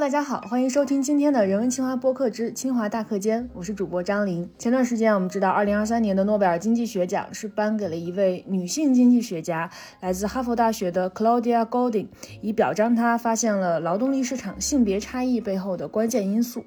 [0.00, 4.48] 大家好，欢迎收听今天的人文清华播客之清华大课间，我是主播张琳。
[4.56, 12.06] 前段时间我们知道，二零二三年的诺贝尔经济学奖是颁给了一位女性经济学家，来自哈佛大学的 Claudia Golding，
[12.40, 16.64] 以表彰她发现了劳动力市场性别差异背后的关键因素。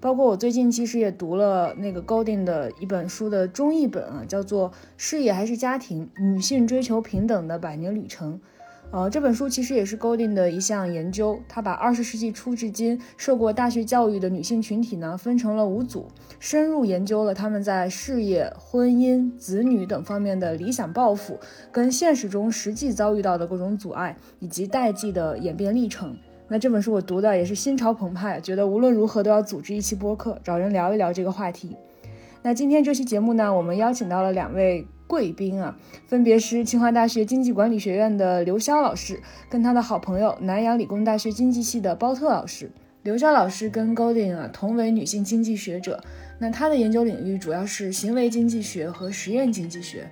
[0.00, 8.34] 包括我最近其实也读了那个 Golding 的一本书的中译本啊，叫做《事业还是家庭：女性追求平等的百年旅程》。
[8.94, 16.06] 呃，这本书其实也是 Goldin 的一项研究，他把二十世纪初至今受过大学教育的女性群体呢分成了五组，
[16.38, 21.36] 深入研究了他们在事业、婚姻、子女等方面的理想抱负，
[21.72, 26.16] 跟现实中实际遭遇到的各种阻碍以及代际的演变历程。
[26.46, 31.76] 那这本书我读的也是心潮澎湃，觉得无论如何都要组织一期播客，找人聊一聊这个话题。
[32.42, 34.86] 那今天这期节目呢，我们邀请到了两位。
[35.06, 35.76] 贵宾啊，
[36.06, 42.70] 分别是清华大学经济管理学院的刘潇老师，跟他的好朋友南洋理工大学经济系的包特老师。
[43.02, 46.02] 刘潇老师跟 Goldin 啊同为女性经济学者，
[46.38, 50.08] 那他的研究领域主要是行为经济学和实验经济学。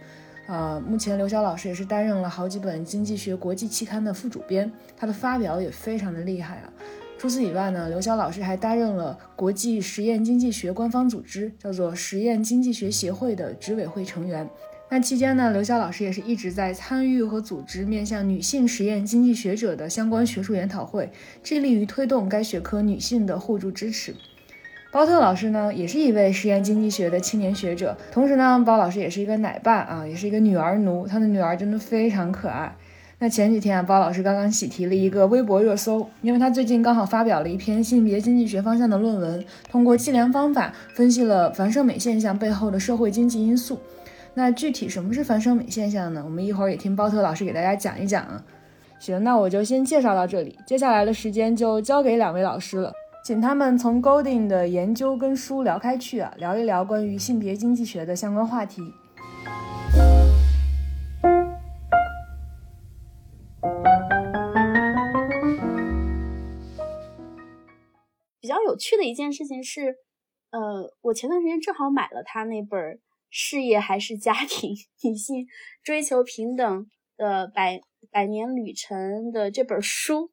[0.46, 6.72] 呃，目前刘潇老师也是担任了好几本经济学国际期刊的副主编，他的发表也非常的厉害啊。
[7.16, 14.46] 除此以外呢，刘潇老师还担任了国际实验经济学官方组织叫做实验经济学协会的执委会成员。
[14.94, 21.10] 那期间呢，刘潇老师也是一直在参与和组织面向女性实验经济学者的相关学术研讨会，
[21.42, 24.14] 致力于推动该学科女性的互助支持。
[24.92, 32.76] 包特老师呢，也是一位实验经济学的青年学者，同时呢，包老师也是一个奶爸啊，也是一个女儿奴，他的女儿真的非常可爱。
[33.18, 43.80] 那前几天啊，包老师刚刚喜提了一个微博热搜，因为他最近刚好发表了一篇性别经济学方向的论文，通过计量方法分析了繁盛美现象背后的社会经济因素。
[44.34, 46.22] 那具体什么是反生美现象呢？
[46.24, 48.42] 我们一会儿也听包特老师给大家讲一讲啊。
[48.98, 52.92] 行，那我就先介绍到这里，接下来的时间就交给两位老师了，
[53.24, 58.80] 请他们从 Goldin 的研究跟书聊开去啊，聊一聊关于性别经济学的相关话题。
[68.40, 69.96] 比较有趣的一件事情是，
[70.50, 72.98] 呃，我前段时间正好买了他那本。
[73.32, 74.74] 事业还是家庭？
[75.02, 75.46] 女性
[75.82, 80.30] 追求平等的百百年旅程的这本书，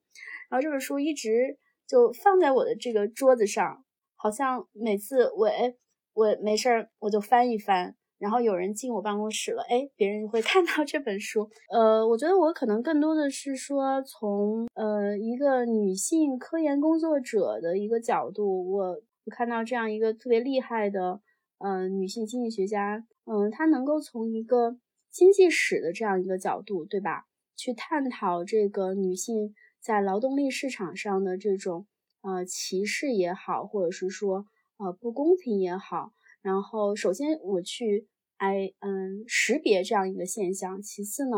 [0.49, 3.85] 然后这本书一直就放在我的这个桌子上，
[4.17, 5.73] 好像每次我哎
[6.13, 11.49] 我没事儿我就翻一翻，然后有人进我办公室了，哎，别人会看到这本书。
[11.71, 18.87] 呃，我觉得我可能更多的是说从呃一个女性科研工作者的一个角度，我
[19.23, 21.21] 我看到这样一个特别厉害的。
[21.59, 24.77] 嗯，女性经济学家，嗯，她能够从一个
[25.11, 27.25] 经济史的这样一个角度，对吧，
[27.55, 31.85] 去探讨这个女性在劳动力市场上的这种
[32.21, 34.45] 呃歧视也好，或者是说
[34.77, 36.13] 呃不公平也好。
[36.41, 41.35] 然后，首先我去哎嗯识别这样一个现象，其次呢，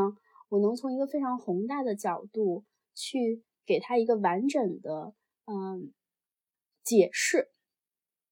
[0.49, 5.15] 我能从一个非常宏大的角度去给她一个完整的
[5.45, 5.91] 嗯
[6.83, 7.49] 解释。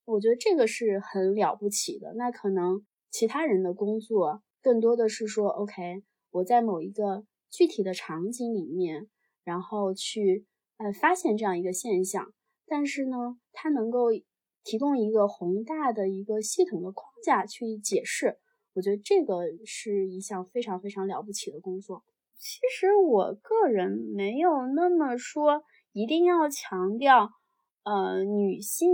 [0.10, 2.14] 我觉得这个是很了不起的。
[2.16, 9.08] 那可能其他人的工作更多的是说，OK，我在某一个具体的场景里面，
[9.44, 10.46] 然后去
[10.78, 12.34] 呃发现这样一个现象。
[12.66, 14.08] 但是呢，它能够
[14.64, 18.38] 提供一个宏大的一个系统的框架去解释。
[18.74, 22.04] 我觉得这个是一项非常非常了不起的工作。
[22.38, 27.32] 其实我个人没有那么说一定要强调。
[27.90, 28.88] 呃，女性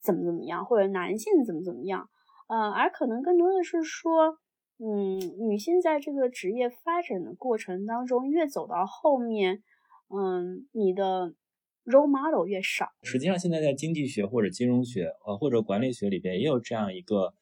[0.00, 2.08] 怎么怎么样，或者男性怎么怎么样，
[2.48, 4.38] 呃，而可能更多的是说，
[4.78, 9.62] 嗯，女性在这个职业发展的过程当中，越走到后面，
[10.08, 11.34] 嗯，你的
[11.84, 12.86] role model 越少。
[13.02, 17.34] 实际上，现在在经济学或者金融学，呃，或者管理学里边，也有这样一个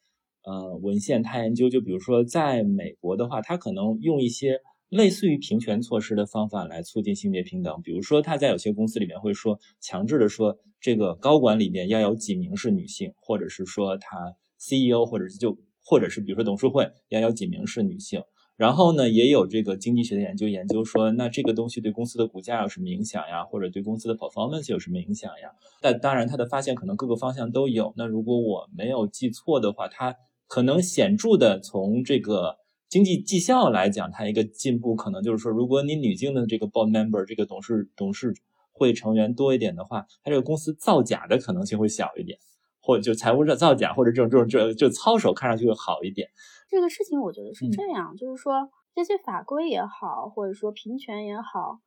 [0.43, 4.59] 呃文献，他研究，就比如说在美国的话，他可能用一些。
[4.89, 10.57] 类似于平权措施的方法来促进性别平等，比如说他在有些公司里面会说，强制的说
[10.87, 18.23] 这个高管里面要有几名是女性，或者是说他 CEO 或者是就或者是比如说董事会要有几名是女性。
[18.55, 25.49] 然后呢，也有这个经济学的研究研究说，那这个东西对公司的股价有什么影响呀，或者对公司的 performance 有什么影响呀？
[25.81, 27.93] 但当然，它的发现可能各个方向都有。
[27.97, 30.15] 那如果我没有记错的话，它
[30.47, 32.55] 可能显著的从这个。
[32.89, 38.33] 经济绩效来讲，它一个进步可能就是说，如果你女性的这个 board member 这个董事董事
[38.77, 42.37] 会成员多一点的话，他这个公司造假的可能性会小一点，
[42.79, 46.29] 或者就财务造假或者这种这种这就操守看上去会好一点。
[46.69, 51.79] 这个事情我觉得是这样，就是说这些法规也好，或者说平权也好，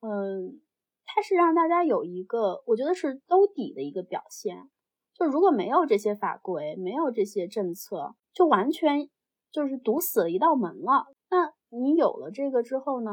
[0.00, 0.60] 嗯，
[1.04, 4.68] 它是让大家有一个，我觉得是兜底的一个表现。
[5.14, 9.08] 就如果没有这些法规，没有这些政策，就完全
[9.50, 11.06] 就是堵死了一道门了。
[11.30, 13.10] 那你有了这个之后呢？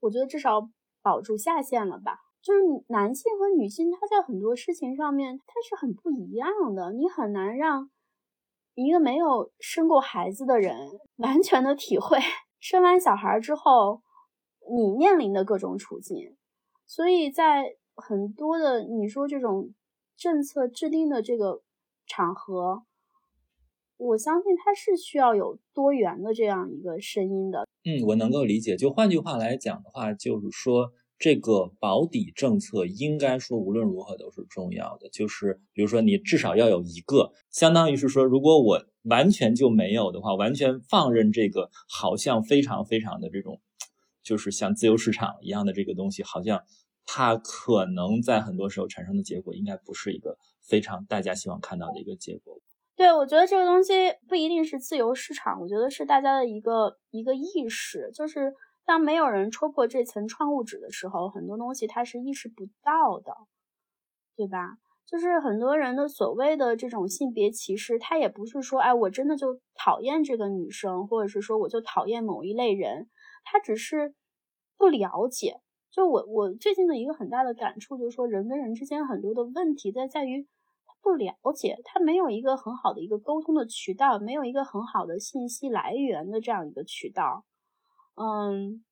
[0.00, 0.68] 我觉得至少
[1.00, 2.18] 保住下限了吧。
[2.44, 6.92] 就是男性和女性，他在很多事情上面他是很不一样的。
[6.92, 7.90] 你很难让
[8.74, 10.76] 一个没有生过孩子的人
[11.16, 12.18] 完全的体会
[12.60, 14.02] 生完小孩之后
[14.70, 16.36] 你面临的各种处境。
[16.86, 17.64] 所以在
[17.96, 19.74] 很多的你说这种。
[20.16, 21.60] 政策制定的这个
[22.06, 22.84] 场合，
[23.96, 27.66] 我相信它是需要有多元的这样一个声音的。
[27.82, 28.76] 嗯，我能够理解。
[28.76, 35.08] 就换句话来讲的话，就是说这个保底政策应该说无论如何都是重要的。
[35.10, 43.60] 就是比如说你至少要有一个，相当于是说，如果我完全就没有的话，完全放任这个好像非常非常的这种，
[44.22, 46.62] 就是像自由市场一样的这个东西，好像。
[47.06, 52.58] 它可能在很多时候产生的结果，应该不是一个非常大家希望看到的一个结果。
[52.96, 53.92] 对，我觉得这个东西
[54.26, 63.34] 不一定是自由市场，我觉得是大家的一个一个意识，就是当没有人戳破这层窗户纸的时候，很多东西它是意识不到的，
[64.36, 64.78] 对吧？
[65.06, 73.08] 就是很多人的所谓的这种性别歧视，他也不是说，哎，我真的就讨厌这个女生，或者是说我就讨厌某一类人，
[73.44, 74.14] 他只是
[74.78, 75.60] 不了解。
[75.90, 80.42] 就我我最近的一个很大的感触就是说，人跟人之间很多的问题在在于
[80.86, 87.44] 他不了解，他没有一个很好的一个沟通的渠道，没有一个很好的信息来源的这样一个渠道，
[88.14, 88.84] 嗯，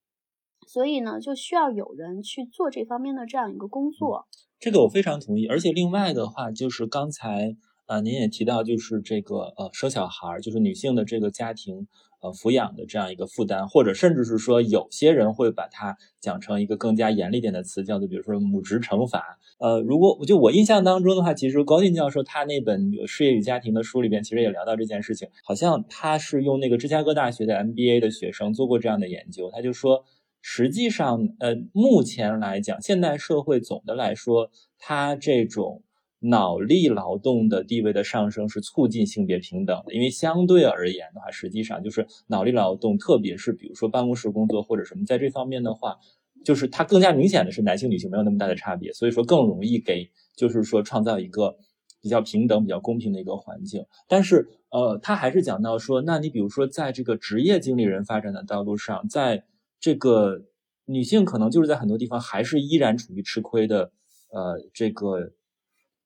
[0.67, 4.27] 所以呢，就需要有人去做这方面的这样一个工作。
[4.59, 11.89] 这个我非常同意，而且另外的话就是刚才啊您也提到，就是这个呃生小孩，就是女性的这个家庭。
[12.23, 19.39] 呃，抚养的这样一个负担，或者甚至是说，有些人会把它讲成一个更加严厉点的词，叫做比如说母职惩罚。
[19.59, 30.05] 呃，如果就我印象当中的话，其实高进教授他那本《事业与家庭》的书里边，其实也聊到这件事情，好像他是用那个芝加哥大学的 MBA 的学生做过这样的研究，他就说，
[30.41, 35.83] 实际上，呃，目前来讲，现代社会总的来说，它这种。
[36.25, 45.97] 脑力劳动的地位的上升是促进性别平等的，因为相对而言的话，实际上就是脑力劳动，特别是比如说办公室工作或者什么，在这方面的话，
[46.45, 51.57] 就是它更加明显的是男性女性没有那么大的差别，所以说更容易给就是说创造一个
[52.01, 53.85] 比较平等、比较公平的一个环境。
[54.07, 59.43] 但是呃，他还是讲到说，那你比如说在这个职业经理人发展的道路上，在
[59.81, 60.43] 这个
[60.85, 63.91] 女性可能就是在很多地方还是依然处于吃亏的
[64.31, 65.33] 呃这个。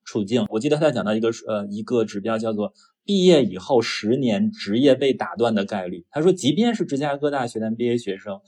[0.06, 2.72] 处境，我记得他讲到一个呃一个指标，叫做
[3.04, 6.06] 毕业以后十年职业被打断的概率。
[6.10, 8.40] 他说，即便是芝加哥大学的 MBA 学生，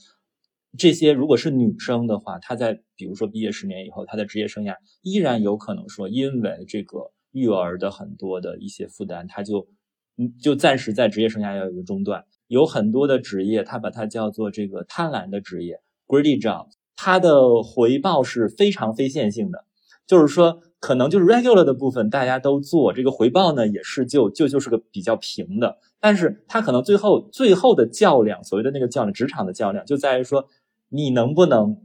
[0.79, 9.67] 这些如果是女生的话，她在比如说毕业十年以后，她的职业生涯依然有可能说，因为这个育儿的很多的一些负担，她就
[10.17, 12.25] 嗯就暂时在职业生涯要有一个中断。
[12.47, 19.65] 有很多的职业，他把它叫做这个贪婪的职业 （greedy job），它的回报是非常非线性的，
[20.07, 20.63] 就是说。
[20.81, 30.47] 可能就是 regular 的部分大家都做，这个回报呢也是就就就是个比较平的，但是它可能最后最后的较量，所谓的那个较量，职场的较量就在于说
[30.89, 31.79] 你能不能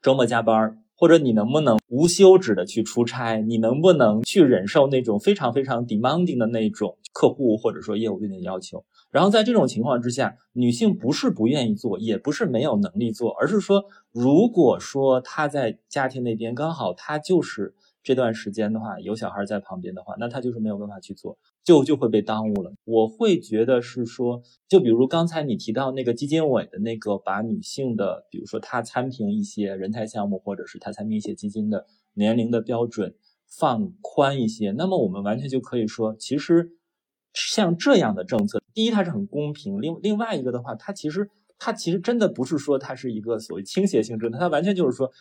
[0.00, 8.84] 周末加班，或者你能不能无休止的去出差，你能不能去忍受那种非常非常 demanding 的那种客户或者说业务对你的要求。
[9.10, 17.74] 然后在这种情况之下，女性不是不愿意做，也不是没有能力做，而是说如果说她在家庭那边刚好她就是。
[18.02, 22.72] 这段时间的话，有小孩在旁边的话，那他就是没有办法去做，就就会被耽误了。
[22.84, 33.14] 我会觉得是说，就比如刚才你提到那个基金委的那个，把女性的，比如说她参评一些人才项目，或者是她参评一些基金的年龄的标准
[33.46, 36.70] 放宽一些，那么我们完全就可以说，其实
[37.34, 41.28] 像这样的政策，第一它是很公平，另另外一个的话，它其实
[41.58, 45.12] 它其实真的不是说它是一个所谓倾斜性政策，它完全就是说。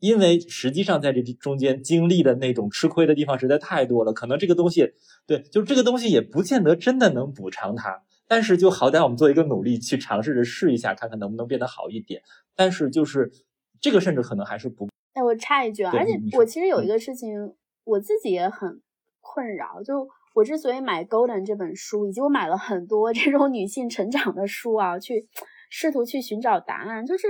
[0.00, 4.94] 因为实际上在这中间经历的那种吃亏的地方实在太多了，可能这个东西，
[5.26, 12.22] 对，就这个东西也不见得真的能补偿它，但是就好歹我们做一个努力去尝试着试一下，看看能不能变得好一点。
[12.56, 13.30] 但是就是
[13.78, 14.88] 这个甚至可能还是不。
[15.12, 17.54] 哎，我插一句啊，而且我其实有一个事情，
[17.84, 18.80] 我自己也很
[19.20, 25.28] 困扰，就我之所以买《Golden》这本书，以及我买了很多这种女性成长的书啊，去
[25.68, 27.28] 试图去寻找答案，就是，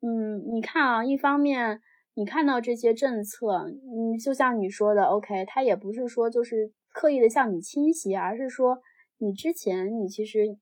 [0.00, 1.80] 嗯，你看啊，一方面。
[2.18, 8.80] 你看到这些政策，嗯，就像你说的，OK，它也不是说就是刻意的向你倾斜，而是说
[9.18, 10.58] 你之前你其实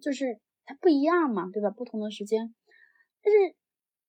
[0.00, 1.68] 就是它不一样嘛，对吧？
[1.68, 2.54] 不同的时间，
[3.22, 3.54] 但是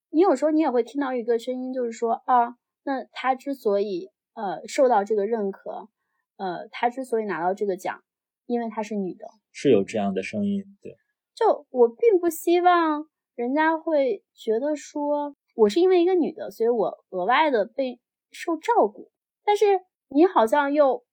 [0.09, 5.89] 你有时候你也会听到一个声音，就是说啊，那他之所以呃受到这个认可，
[6.37, 8.05] 呃，他之所以拿到这个奖，
[8.45, 10.95] 因为她是女的，是有这样的声音，对。
[11.35, 17.99] 就我并不希望人家会觉得说我是因为一个女的，所以我额外的被
[18.31, 19.09] 受照顾，
[19.43, 19.65] 但是
[20.09, 21.03] 你好像又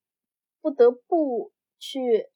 [0.60, 2.26] 不得不去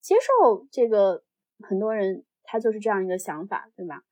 [0.00, 1.24] 接受这个，
[1.60, 4.02] 很多人他就是这样一个想法，对吧？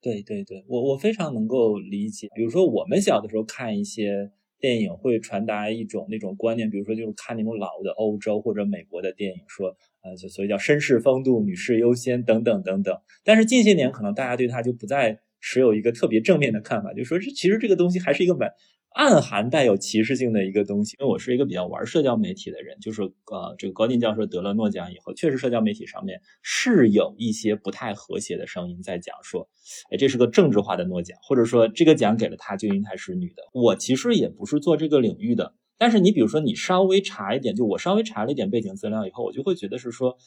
[0.00, 2.28] 对对对，我我非常能够理解。
[2.34, 12.96] 比如说，我们小的时候看一些电影，会传达一种那种观念，比如说就是看那种老的欧洲或者美国的电影，说呃，就所谓叫绅士风度、女士优先等等等等。
[13.22, 18.50] 但是近些年，可能大家对它就不再持有一个特别正面的看法，就说这其实这个东西还是一个蛮。
[18.94, 29.48] 暗含带有歧视性的一个东西，因为我是一个比较玩社交媒体的人，就是呃，这个高进教授得了诺奖以后，确实社交媒体上面是有一些不太和谐的声音在讲说，
[29.90, 33.42] 哎，这是个政治化的诺奖，或者说这个奖给了她就应该是女的。
[33.54, 40.18] 我其实也不是做这个领域的，但是你比如说你稍微查一点，就我稍微查了一点背景资料以后，我就会觉得是说。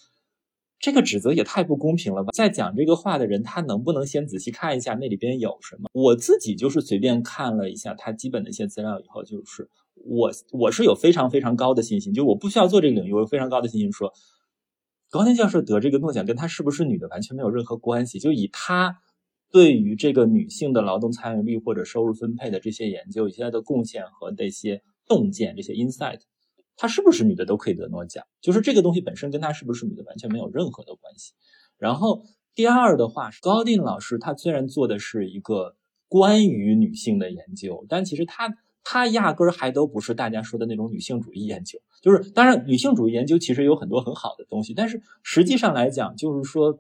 [0.80, 2.32] 这个指责也太不公平了吧！
[2.34, 5.90] 在讲这个话的人，他能不能先仔细看一下那里边有什么？
[5.94, 14.14] 我自己就是随便看了一下他基本的一些资料以后，就是我我是有非常非常高的信心，就我不需要做这个领域，我有非常高的信心说，
[15.10, 18.20] 高天教授得这个诺奖跟他是不是女的完全没有任何关系。
[18.20, 18.98] 就以他
[19.50, 26.20] 对于这个女性的劳动参与率或者收入分配的这些研究、一些的贡献和这些洞见、这些 insight。
[26.78, 31.34] 她是不是女的都可以得诺奖，就是这个东西本身跟她是不是女的完全没有任何的关系。
[31.78, 35.76] 然后第二的话，高定老师他虽然做的是一个
[36.08, 38.54] 关于女性的研究，但其实他
[38.84, 41.80] 他压根儿还都不是大家说的那种女性主义研究。
[42.02, 46.80] 就是当然，女性主义研究其实有很多很好的东西，但是实际上来讲，就是说。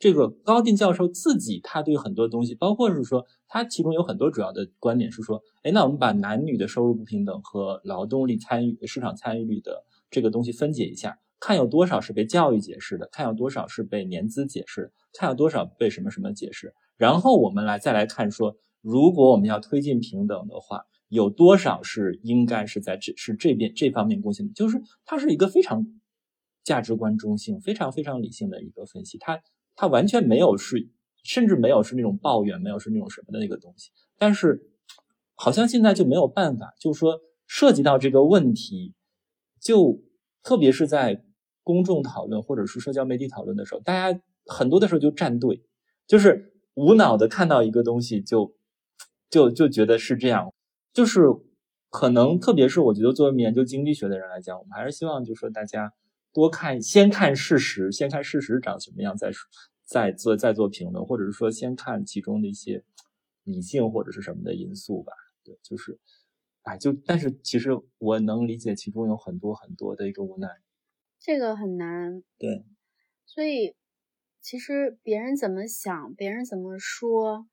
[0.00, 25.86] 这个高定教授自己，他对很多东西，包括是说，他其中有很多主要的观点是说，哎，那我们把男女的收入不平等和劳动力参与市场参与率的这个东西分解一下，看有多少是被教育解释的，看有多少是被年资解释，看有多少被什么什么解释，然后我们来再来看说，如果我们要推进平等的话，有多少是应该是在这是这边这方面贡献的，就是它是一个非常
[26.64, 29.42] 价值观中性、非常非常理性的一个分析，它。
[29.80, 30.90] 他完全没有是，
[31.24, 33.90] 甚至没有是那种抱怨，没有是那种什么的那个东西。
[34.18, 34.70] 但是，
[35.34, 38.92] 好像现在就没有办法，就是说涉及到这个问题，
[39.58, 40.02] 就
[40.42, 41.24] 特别是在
[41.62, 45.64] 公众讨论或者是社交媒体讨论的时候，大家很多的时候就站队，
[46.06, 48.54] 就是无脑的看到一个东西就
[49.30, 50.52] 就就觉得是这样。
[50.92, 51.22] 就是
[51.88, 55.94] 可能特别是我觉得作为研究经济学的人来讲，我们还是希望就是说大家
[56.34, 59.48] 多看，先看事实，先看事实长什么样再说。
[59.90, 62.84] 再做再做评论，或者是说先看其中的一些
[63.42, 65.12] 理性或者是什么的因素吧。
[65.42, 65.98] 对，就是，
[66.62, 70.46] 哎，就但是其实我能理解其中有很多很多的一个无奈。
[71.18, 72.22] 这个很难。
[72.38, 72.64] 对。
[73.26, 73.74] 所以
[74.40, 77.48] 其实别人怎么想，别人怎么说，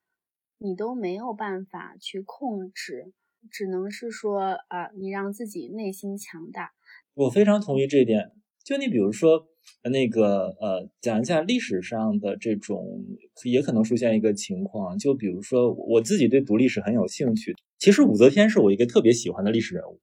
[0.60, 3.14] 你都没有办法去控制，
[3.50, 6.76] 只能是说啊，你让自己内心强大。
[7.16, 8.34] 我非常同意这一点。
[8.64, 9.48] 就你比如说。
[9.90, 13.04] 那个呃，讲一下历史上的这种，
[13.44, 17.56] 也可能出现一个情况，就比如说我自己对读历史很有兴趣。
[17.80, 20.00] 其实武则天是我一个特别喜欢的历史人物，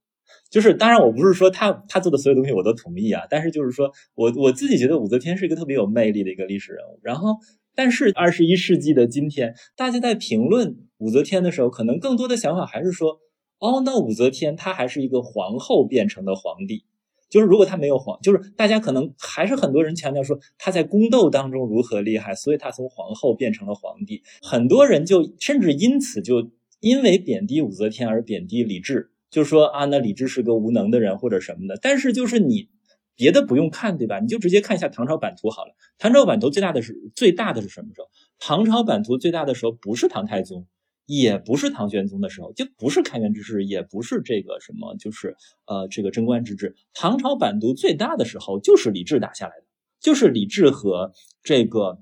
[0.49, 7.01] 就是当然我不是说他他做的所有东西我都同意啊，但是就是说我我自己觉得武则天是一个特别有魅力的一个历史人物。
[7.03, 7.37] 然后，
[7.75, 13.19] 但是二十一世纪的今天，大家在评论武则天的时候，可能更多的想法还是说，
[13.59, 16.85] 哦，那武则天她还是一个皇后变成的皇帝。
[17.31, 24.23] 就是如果他没有皇，就是大家可能还是很多人强调说他在宫斗当中如何厉害，所以他从皇后变成了皇帝。
[24.43, 26.51] 很多人就甚至因此就
[26.81, 31.79] 因为贬低武则天而贬低李治，就说啊，那李治是个无能的人或者什么的。
[31.81, 32.69] 但是就是你
[33.17, 34.21] 别的不用看，对吧？
[34.21, 35.75] 你就直接看一下唐朝版图好了。
[35.99, 38.09] 唐朝版图最大的是最大的是什么时候？
[38.39, 40.67] 唐朝版图最大的时候不是唐太宗。
[41.07, 46.75] 也不是唐玄宗的时候，就不是开元之治，也不是这个什么，就是呃这个贞观之治。
[46.95, 49.67] 唐朝版图最大的时候，就是李治打下来的，
[50.01, 51.99] 就是李治和这个，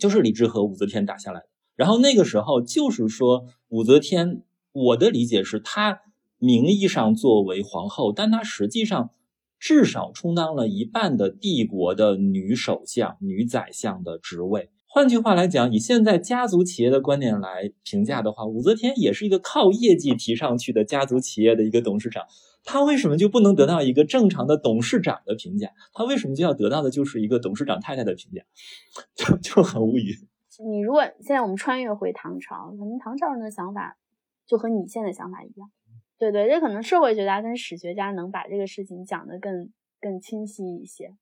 [0.00, 1.46] 就是李治和武则天打下来的。
[1.76, 4.42] 然后那个时候，就是说武则天，
[4.72, 6.00] 我的理解是她
[6.38, 9.10] 名义上作为皇后，但她实际上
[9.58, 14.70] 至少充当了一半的帝国的女首相、女宰相的职位。
[14.92, 22.24] 换句话来讲，以现在家族企业的观点来评价的话，武则天也是一个靠业绩提上去的家族企业的一个董事长。
[22.64, 25.70] 他为什么就不能得到一个正常的董事长的评价？
[25.92, 28.42] 他为什么就要得到的就是一个董事长太太的评价？
[29.14, 30.12] 就就很无语。
[30.58, 33.96] 你如果现在我们穿越回唐朝，可能唐朝人的想法
[34.44, 35.70] 就和你现在想法一样。
[36.18, 39.70] 对对，这可能社会学家跟史学家能把这个事情讲得更
[40.00, 41.14] 更清晰一些。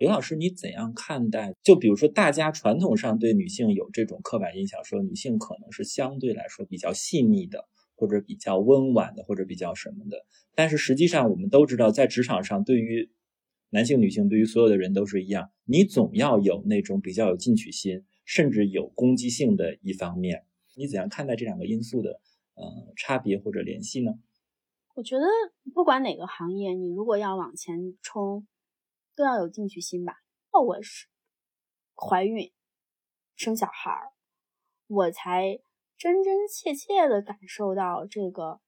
[0.00, 1.54] 刘老师，你怎样看待？
[1.62, 10.24] 就比如说，大家传统上对女性有这种刻板印象，说女性可能是相对来说比较细腻的，或者比较温婉的，或者比较什么的。
[10.54, 13.10] 但是实际上，我们都知道，在职场上，对于
[13.68, 20.44] 男性、女性，对于所有的人都是一样，你总要有那种比较有进取心，甚至有攻击性的一方面。
[20.76, 22.22] 你怎样看待这两个因素的
[22.54, 22.64] 呃
[22.96, 24.12] 差别或者联系呢？
[24.94, 25.26] 我觉得，
[25.74, 28.46] 不管哪个行业，你如果要往前冲。
[29.16, 30.14] 都要有进取心吧。
[30.52, 31.06] 那我是
[31.94, 32.50] 怀孕
[33.36, 34.12] 生小孩儿，
[34.88, 35.60] 我才
[35.96, 38.60] 真真切切的感受到这个，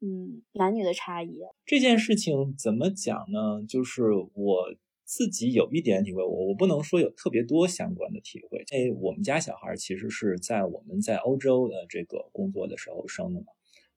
[0.00, 1.40] 嗯，男女的差异。
[1.64, 3.64] 这件事情怎么讲呢？
[3.68, 8.64] 就是我自己有一点体会，我我不能说有特别多相关的体会。
[8.66, 13.46] 这我们家小孩其实是在我们在欧洲的这个工作的时候生的嘛。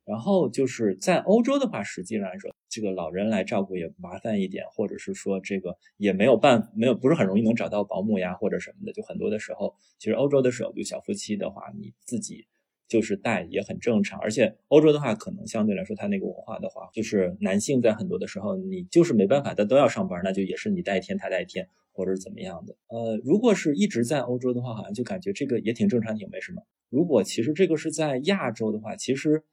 [0.09, 8.91] 然后就是在欧洲的话，实际上来说，这个老人来照顾也麻烦一点，或者是说这个也没有办，没有不是很容易能找到保姆呀或者什么的。
[8.91, 12.47] 就很多的时候，其实欧洲的时候，就小夫妻的话，你自己
[12.87, 14.19] 就是带也很正常。
[14.19, 22.75] 而且欧洲的话，可能相对来说，它那个文化的话，就是男性在很多的时候，你就是没办法，他都要上班，那就也是你带一天，他带一天，或者是怎么样的。
[22.87, 26.63] 呃，如果是一直在欧洲的话，好像就感觉这个也挺正常，挺没什么。
[26.89, 29.43] 如果其实这个是在亚洲的话，其实。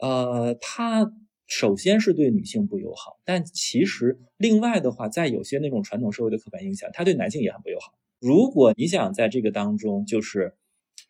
[0.00, 1.12] 呃，它
[1.46, 7.92] 首先是对女性不友好，但其实另外的话，在有些那种传统社会的刻板印象，它对男性也很不友好。
[8.20, 10.54] 如果你想在这个当中就是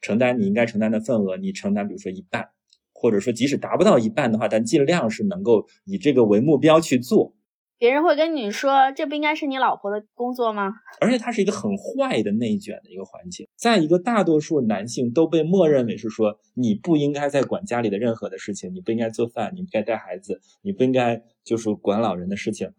[0.00, 2.48] 承担你应该承担的份额，你承担比如说一半，
[2.92, 7.34] 或者说即使达不到一半的话，但尽量是能够以这个为目标去做。
[7.80, 10.70] 别人会跟你说，这不应该是你老婆的工作吗？
[11.00, 22.70] 而且它是一个很坏的内卷的一个环境，在一个大多数男性都被默认为是说，你不应该再管家里的任何的事情，你不应该做饭，你不该带孩子，你不应该就是管老人的事情，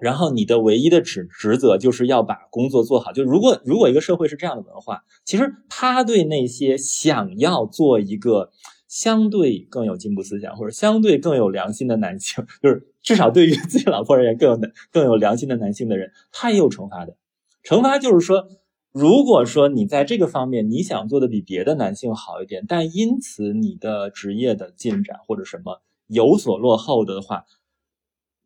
[0.00, 3.12] 然后你的唯一的职职责就是要把工作做好。
[3.12, 8.52] 就如果如果一个社会是这样的文化，其实他对那些想要做一个。
[8.96, 17.14] 相对更有进步思想，或者相对更有良心的男性，就是至少对于自己老婆而言更有更有良心的男性的人，他也有惩罚的。
[17.62, 18.48] 惩罚就是说，
[18.92, 27.44] 如果说你在这个方面你想做的比别的男性好一点，但因此你的职业的进展或者什么有所落后的话。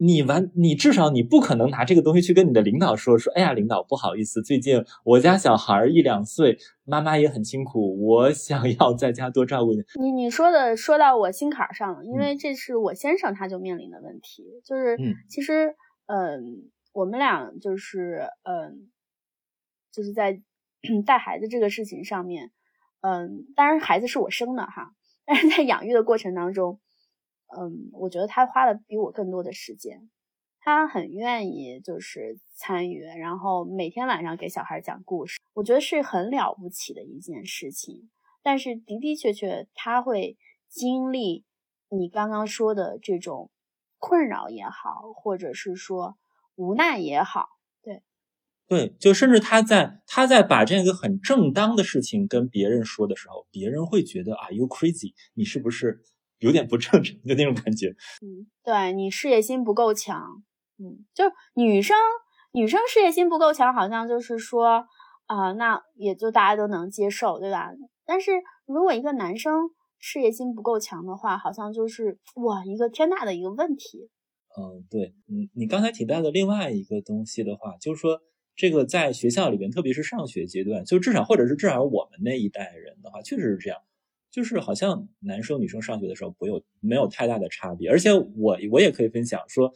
[0.02, 9.82] 你完，你至少你不可能拿这个东西去跟你的领导说说，哎呀，领导不好意思，最近我家小孩一两岁，妈妈也很辛苦，我想要在家多照顾你。
[10.00, 14.96] 你你说的说到我心坎上了，因为这是我先生他就面临的问题，就是
[15.28, 15.74] 其实
[16.06, 18.88] 嗯，我们俩就是嗯，
[19.92, 20.40] 就是在
[21.04, 22.50] 带孩子这个事情上面，
[23.02, 24.92] 嗯，当然孩子是我生的哈，
[25.26, 26.80] 但是在养育的过程当中。
[27.58, 30.08] 嗯，我觉得他花了比我更多的时间，
[30.60, 38.10] 他很愿意就是参与，然后每天晚上给小孩讲故事，我觉得是很了不起的一件事情。
[38.42, 41.44] 但是的的确确，他会经历
[41.90, 43.50] 你刚刚说的这种
[43.98, 46.16] 困扰也好，或者是说
[46.54, 47.48] 无奈也好，
[47.82, 48.02] 对，
[48.66, 56.02] 对，就甚至他在他在把这个很正当的事情跟别人说的时候，别人会觉得啊，you crazy，你是不是？
[56.40, 57.88] 有点不正常的那种感觉，
[58.20, 60.42] 嗯，对你事业心不够强，
[60.78, 61.24] 嗯，就
[61.54, 61.96] 女生
[62.52, 64.84] 女生事业心不够强，好像就是说
[65.26, 67.70] 啊，那也就大家都能接受，对吧？
[68.04, 68.32] 但是
[68.66, 74.10] 如果一个男生事业心不够强的话，好像就是哇，一个天大的一个问题。
[74.56, 78.18] 嗯，对，你，你刚才提到的另外一个东西的话，就是说
[78.56, 83.78] 这个在学校里边，特别是上学阶段，就至少或者是至少我们那一代人的话，确实是这样。
[84.30, 89.72] 就是好像男生女生上学的时候不有没有太大的差别，而且我我也可以分享说，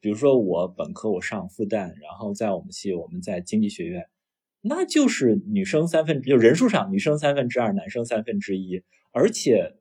[0.00, 4.08] 比如说我本科我上复旦，然后在我们系我们在经济学院，
[4.60, 8.82] 那就是女生三分就人数上女生三分之二，男生三分之一，
[9.12, 9.74] 而且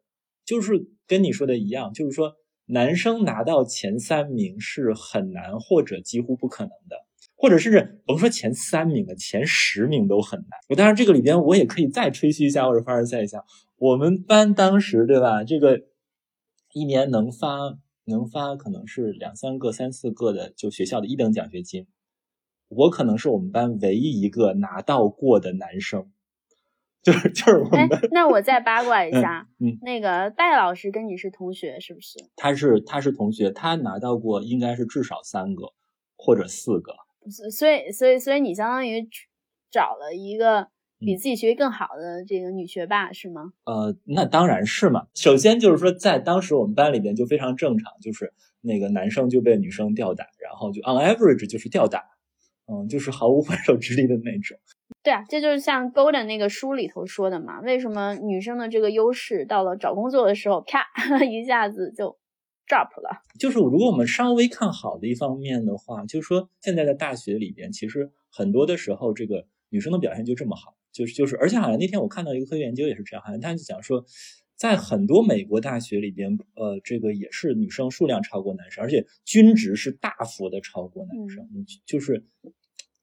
[0.46, 7.07] 就是跟你说的一样，就是说男生拿到前三名是很难或者几乎不可能的。
[7.40, 10.50] 或者甚至甭说前三名了，前十名都很难。
[10.70, 13.46] 我当然这个里边我也可以再吹嘘一下或者凡尔赛一下，
[13.78, 15.44] 我们班当时对吧？
[15.44, 15.82] 这个
[16.74, 21.86] 一年能发能发可能是两三个、三四个的就学校的一等奖学金，
[22.70, 26.12] 我可能是我们班唯一一个拿到过的男生，
[27.04, 27.88] 就是就是我们。
[28.12, 32.18] 那我再八卦一下，嗯，那个戴老师跟你是同学是不是？
[32.36, 35.74] 他是他是同学，他拿到过应该是至少三个。
[36.20, 36.96] 或者四个。
[37.30, 39.08] 所以，所以，所以你相当于
[39.72, 40.68] 找了一个
[41.00, 43.52] 比自己学习更好的这个女学霸是吗？
[43.66, 45.08] 呃，那当然是嘛。
[45.14, 52.04] 首先就是说，在当时我们班里边就非常正常，就是那个男生就被女生吊打，然后就 on average 就是吊打，
[52.72, 54.58] 嗯，就是毫无还手之力的那种。
[55.04, 57.62] 对啊，这就是像 Golden 那个书里头说的嘛。
[57.62, 60.86] 为什么女生的这个优势到了找工作的时候，啪
[61.24, 62.18] 一下子就
[62.68, 63.24] drop 了？
[63.40, 74.06] 就是如果我们稍微看好的一方面的话，就是说现在的大学里边，其实很多的时候，这个女生的表现就这么好，就是就是，而且好像那天我看到一个科学研究也是这样，好像他就讲说，
[74.56, 81.48] 在很多美国大学里边，呃，这个也是女生数量超过男生，而且均值是大幅的超过男生，
[81.86, 82.26] 就是。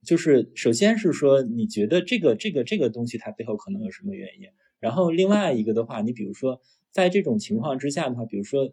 [0.06, 4.48] 就是首先是说，你觉得这个这个这个东西它背后可能有什么原因？
[4.78, 8.70] 然后另外一个的话，你比如说在这种情况之下的话，比如说，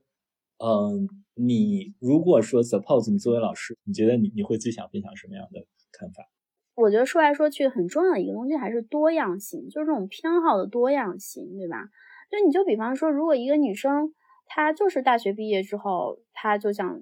[0.63, 6.29] 嗯，你如果说 suppose 你作为老师，你觉得你你会最想分享什么样的看法？
[6.75, 11.85] 我觉得说来说去很重要的一个东西还是多样性，就是这种偏好的多样性，对吧？
[12.29, 14.13] 就你就比方说，如果一个女生
[14.45, 17.01] 她就是大学毕业之后，她就想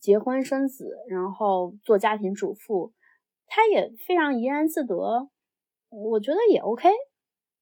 [0.00, 2.92] 结婚生子，然后做家庭主妇。
[3.46, 5.28] 她也非常怡然自得，
[5.88, 6.88] 我觉得也 OK，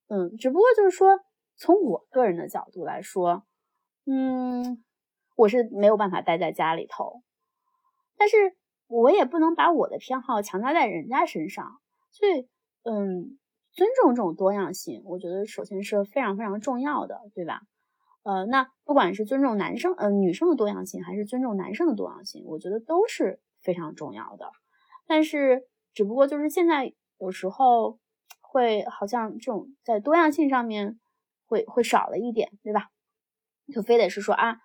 [0.09, 1.20] 嗯，只不过就是说，
[1.56, 3.44] 从我个人的角度来说，
[4.04, 4.82] 嗯，
[5.37, 7.22] 我是没有办法待在家里头，
[8.16, 8.57] 但是
[8.88, 11.79] 我也不能把我的偏好强加在人家身上，
[12.11, 12.49] 所以，
[12.83, 13.38] 嗯，
[13.72, 17.61] 尊重这种多样性，我觉得首先是非常非常重要的，对吧？
[18.25, 24.51] 呃，那不管是尊重男生呃女生的多样性，还是尊重男生的多样性，我觉得都是非常重要的，
[25.07, 25.68] 但是。
[25.96, 27.99] 只不过就是现在有时候
[28.42, 31.01] 会好像这种在多样性上面
[31.46, 32.90] 会会少了一点，对吧？
[33.72, 34.59] 就非得是说啊，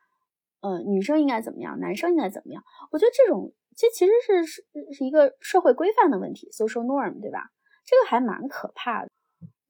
[0.62, 2.64] 呃，女生应该怎么样，男生应该怎么样？
[2.92, 7.50] 我觉得这种这其实是是是一个社会规范的问题，social norm，对吧？
[7.84, 9.10] 这个还蛮可怕的。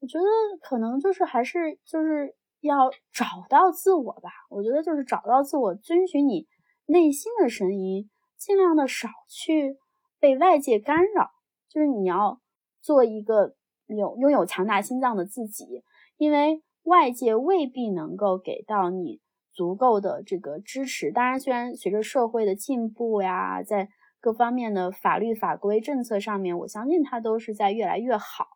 [0.00, 0.24] 我觉得
[0.60, 4.30] 可能就是还是就是要找到自我吧。
[4.50, 6.46] 我觉得就是找到自我，遵循你
[6.86, 9.78] 内心的声音，尽量的少去
[10.20, 11.30] 被外界干扰。
[11.68, 12.38] 就是你要
[12.82, 13.54] 做一个
[13.86, 15.82] 有拥有强大心脏的自己，
[16.18, 19.20] 因为外界未必能够给到你
[19.52, 21.12] 足够的这个支持。
[21.12, 23.88] 当然，虽然随着社会的进步呀，在
[24.20, 28.46] 各方面的法律法规政策上面，我相信它都是在越来越好，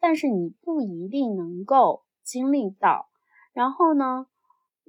[0.00, 3.08] 但是你不一定能够经历到。
[3.52, 4.26] 然后呢，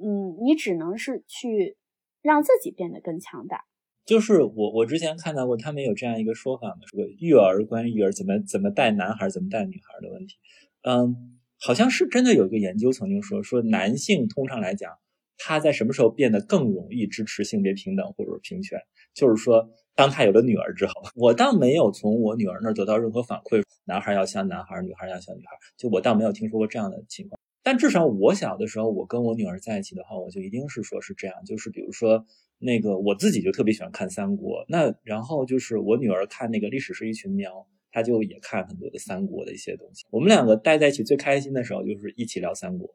[0.02, 1.78] 嗯，你只能是去
[2.22, 3.66] 让自己变得更强大。
[4.06, 10.36] 就是我，我之前看到过，他们有这样一个说法嘛，说育儿关于育儿怎么怎么带男孩，怎么带女孩的问题。
[10.84, 14.92] 嗯，好像是真的有一个研究曾经说，说男性通常来讲，
[15.38, 18.80] 他在什么时候变得更容易支持性别平等或者平权？
[19.14, 27.40] 就是说，当他有了女儿之后，我倒没有从我女儿那儿得到任何反馈，男孩要像男孩，女孩要像女孩，就我倒没有听说过这样的情况。
[27.62, 32.26] 但至少我小的时候，我跟我女儿在一起的话，我就一定是说是这样，就是比如说。
[32.66, 40.06] 那个我自己就特别喜欢看三国，那然后就是我女儿看那个历史是一群喵，她就也看很多的三国的一些东西。
[40.10, 42.90] 我们两个待在一起最开心的时候就是一起聊三国，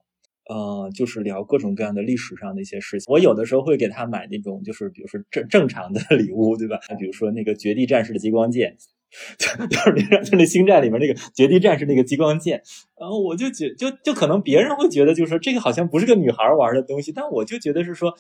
[0.48, 3.04] 呃，就是聊各种各样的历史上的一些事情。
[3.12, 6.78] 我有的时候会给她买那种就是比如说正正常的 礼物，对吧？
[6.98, 8.76] 比如说那个绝地战士的激光剑，
[9.38, 12.62] 就是那就那星战里面那个绝地战士那个激光剑，
[12.98, 18.14] 然后我就觉就就可能别人会觉得就是说这个好像不是个女孩玩的东西，但我就觉得是说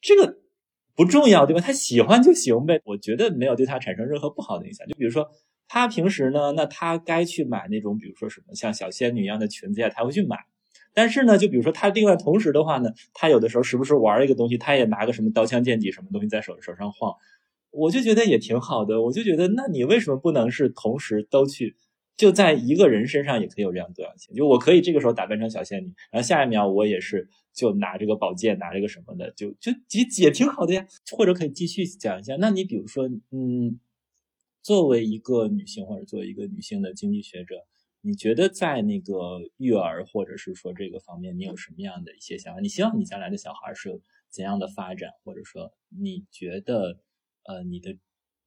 [0.00, 0.38] 这个。
[0.96, 1.60] 不重要，对吧？
[1.60, 2.80] 他喜欢就行呗。
[2.84, 4.86] 我觉得没有对他产生任何不好的影响。
[4.86, 5.28] 就比如说，
[5.66, 10.36] 他平时呢，那他该去买那种，比如说什么像小仙女一样的裙子呀，他会去买。
[10.94, 17.14] 但是呢，就比如说他另外同时的话呢，他有的时候时不时玩一个东西，他也拿个什么刀枪剑戟什么东西在手手上晃，
[17.70, 19.02] 我就觉得也挺好的。
[19.02, 21.76] 我就觉得，那你为什么不能是同时都去？
[22.16, 24.32] 就在一个人身上也可以有这样多样性。
[24.36, 27.28] 就我可以这个时候打扮成小仙女，然后下一秒我也是。
[27.54, 30.84] 就拿这个宝剑，拿这个什么的，就就也也挺好的呀。
[31.16, 33.78] 或者可以继续讲一下，那你比如说，嗯，
[34.60, 37.64] 作为一个女性或者作为一个女性的经济学者，
[38.06, 42.60] 你觉得在那个育儿或者是说这个方面，你有什么样的一些想法？
[42.60, 43.98] 你希望你将来的小孩是
[44.30, 46.98] 怎样的发展，或者说你觉得，
[47.44, 47.96] 呃，你的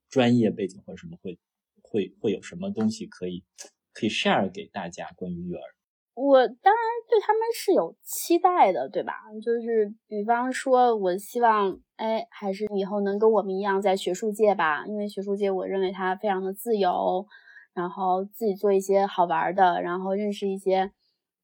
[0.09, 1.39] 专业背景或者什么会
[1.81, 3.43] 会会有什么东西可以
[3.93, 5.61] 可以 share 给大家关于育儿？
[6.13, 9.13] 我当然对他们是有期待的，对吧？
[9.43, 17.27] 就是比方说，我希望，哎，还是以后能跟我们一样在学术界吧，因为学术界我认为它非常的自由，
[17.77, 20.91] 然后自己做一些好玩的，然后认识一些，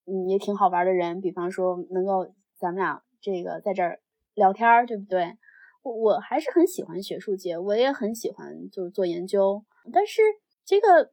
[0.07, 1.21] 嗯，也挺好玩的人。
[1.21, 3.99] 比方说，能够咱们俩这个在这儿
[4.33, 5.37] 聊天，对不对？
[5.83, 10.23] 我我还是很喜欢学术界，我也很喜欢就是做研究，但是
[10.65, 11.11] 这个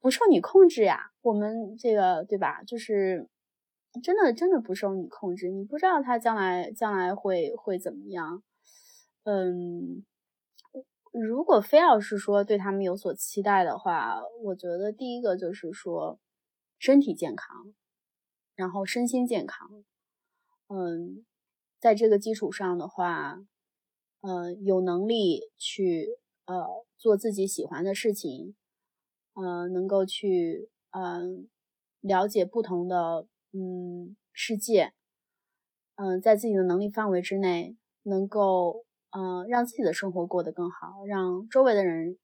[0.00, 1.12] 不受你控制呀。
[1.22, 2.64] 我们这个对吧？
[2.64, 3.28] 就是
[4.02, 8.42] 真的真的不受你控制，你不知道他将来将来会会怎么样。
[9.22, 10.04] 嗯，
[11.18, 16.18] 如果非要是说对他们有所期待的话，我觉得第一个就是说
[16.78, 17.72] 身体健康，
[18.54, 19.84] 然后身心健康。
[20.68, 21.24] 嗯，
[21.78, 23.38] 在这个基础上的话，
[24.20, 26.66] 呃，有能力去呃
[26.98, 28.54] 做自己喜欢的事情，
[29.34, 31.48] 呃，能够去嗯
[32.00, 34.92] 了解不同的嗯世界，
[35.94, 38.85] 嗯，在自己的能力范围之内，能够
[39.16, 42.18] 嗯让自己的生活过得更好，让周围的人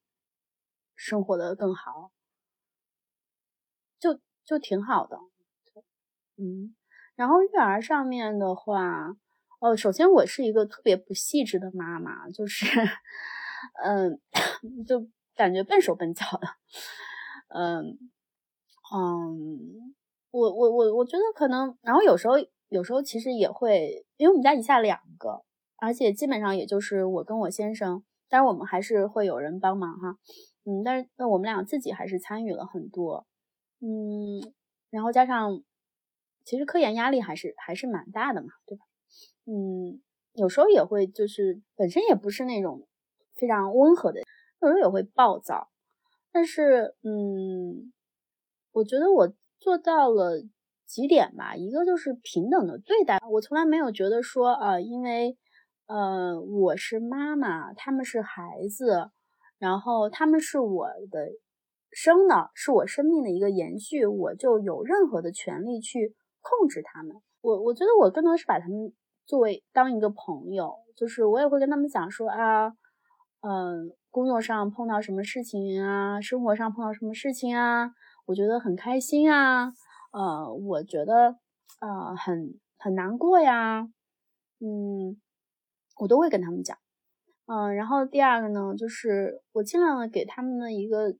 [0.95, 2.11] 生活的更好，
[3.99, 5.17] 就就挺好的，
[6.37, 6.75] 嗯。
[7.15, 9.15] 然后育儿上面的话，
[9.59, 12.65] 哦，首先我是一个特别不细致的妈妈，就是，
[13.83, 14.19] 嗯，
[14.87, 16.47] 就感觉笨手笨脚的，
[17.49, 17.97] 嗯
[18.95, 19.95] 嗯，
[20.31, 22.33] 我我我我觉得可能，然后有时候
[22.69, 25.43] 有时候其实也会，因为我们家一下两个，
[25.83, 30.17] 而且基本上也就是我跟我先生，当然我们还是会有人帮忙哈，
[30.65, 33.25] 嗯，但是那我们俩自己还是参与了很多，
[33.81, 34.53] 嗯，
[34.89, 35.63] 然后加上。
[36.45, 38.83] 其实科研压力还是还是蛮大的嘛，对吧？
[39.45, 40.01] 嗯，
[40.33, 42.85] 有时候也会就是本身也不是那种
[43.33, 44.19] 非常温和的，
[44.59, 45.69] 有时候也会暴躁。
[46.33, 47.93] 但是，嗯，
[48.73, 50.43] 我觉得我做到了
[50.85, 51.55] 几点吧。
[51.55, 55.37] 一个就是平等的对待，我从来没有觉得说，呃，因为
[55.87, 59.09] 呃我是妈妈，他们是孩子，
[59.57, 61.29] 然后他们是我的
[61.91, 66.15] 生的，是我生命的一个延续，我就有任何的权利去。
[66.45, 68.91] 控制他们，我我觉得我更多是把他们
[69.25, 72.67] 作为当一个朋友，就是我也会跟他们讲说啊，
[73.39, 77.93] 嗯，工作上碰到什么事情啊，生活上碰到什么事情啊，
[78.25, 79.71] 我觉得很开心啊，
[80.11, 81.37] 呃，我觉得
[81.79, 83.87] 呃很很难过呀，
[84.59, 85.15] 嗯，
[86.03, 86.77] 我都会跟他们讲，
[87.47, 91.15] 嗯，然后第二个呢，就是我尽量的给他们的一个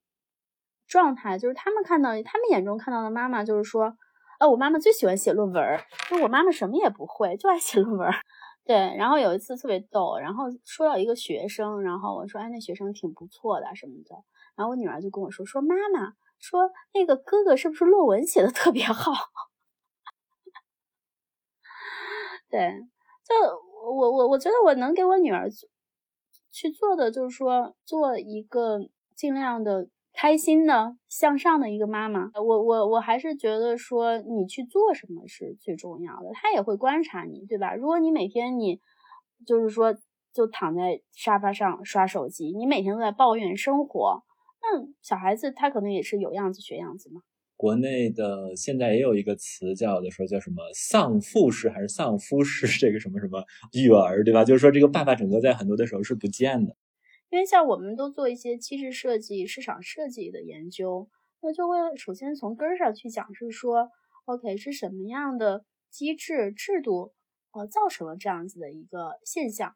[0.87, 3.97] 状态，就是他们看到他们眼中看到的妈妈，就是说。
[4.39, 8.11] 呃，我妈妈最喜欢写论文，就我妈妈什么也不会，就爱写论文。
[8.65, 14.15] 对，然后有一次特别逗，然后说到一个学生，然后我说，哎，那学生挺不错的什么的。
[14.57, 19.13] 然后我女儿就跟我说，说妈妈说那个哥哥是不是论文写的特别好？
[22.49, 22.81] 对，
[23.23, 23.33] 就
[23.91, 25.49] 我我我觉得我能给我女儿
[26.51, 28.79] 去做的，就是说做一个
[29.15, 29.87] 尽量的。
[30.15, 36.29] 开心的、向上的一个妈妈，我我我还是觉得说你去做什么是最重要的。
[36.35, 37.73] 他也会观察你，对吧？
[37.73, 38.79] 如果你每天你
[39.43, 39.95] 就是说
[40.31, 44.21] 就躺在沙发上刷手机，你每天都在抱怨生活，
[44.61, 47.21] 那小孩子他可能也是有样子学样子嘛。
[47.63, 54.43] 国内的现在也有一个词叫的说叫什么丧父式还是丧夫式这个什么什么育儿，对吧？
[54.43, 56.75] 就是说这个爸爸整个在很多的时候是不见的。
[57.29, 61.09] 因为像我们都做一些机制设计、市场设计的研究，
[61.41, 63.89] 那就会首先从根儿上去讲，是说
[64.25, 67.13] ，OK 是什么样的机制制度，
[67.53, 69.73] 呃，造成了这样子的一个现象。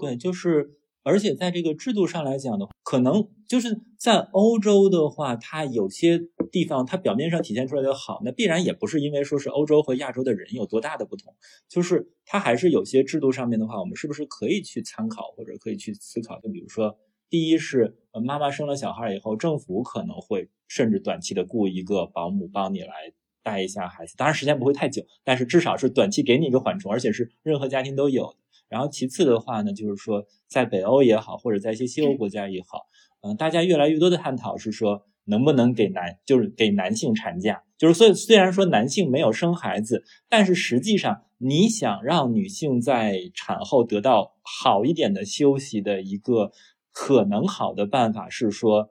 [0.00, 0.70] 对，就是，
[1.06, 11.32] 而且在这个制度上来讲的话，可能就是在欧洲的话，它有些地方它表面上体现出来的好，那必然也不是因为说是欧洲和亚洲的人有多大的不同，
[11.68, 16.40] 就是它还是有些制度上面的话，我们是不是可以去参考或者可以去思考？
[16.40, 16.98] 就比如说，
[17.30, 23.12] 第一是妈妈生了小孩以后，政府可能会甚至短期的雇一个保姆帮你来
[23.44, 28.38] 带一下孩子，当然时间不会太久，但是至少是短期给你一个缓冲，而且是任何家庭都有的。
[28.68, 32.86] 然后其次的话呢，就是说在北欧也好，或者在一些西欧国家也好，
[33.22, 35.06] 嗯，大家越来越多的探讨是说。
[35.28, 37.64] 能不能给男就是给男性产假？
[37.76, 46.52] 就是所以虽然说男性没有生孩子，但是实际上你想让女性在产后得到好一点的休息的一个
[46.92, 48.88] 可能好的办法是说，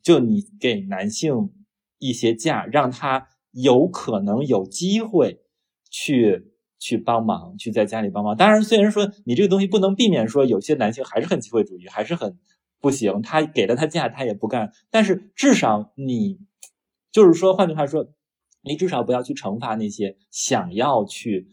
[0.00, 1.50] 就你给男性
[1.98, 5.40] 一些假，让他有可能有机会
[5.90, 6.53] 去
[6.84, 8.36] 去帮忙，去在家里帮忙。
[8.36, 12.36] 当然，虽然说你这个东西不能避免说有些男性还是很机会主义，还是很。
[12.80, 14.70] 不行，他给了他假，他也不干。
[14.90, 16.38] 但是至少你，
[17.10, 18.12] 就是说，换句话说，
[18.60, 21.48] 你至少不要去惩罚那些想要去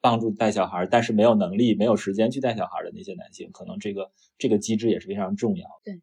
[0.00, 3.50] 帮助带小孩，但是没有能力、没有时间去带小孩的那些男性。
[3.52, 5.66] 可能这个这个机制也是非常重要。
[5.84, 6.00] 对。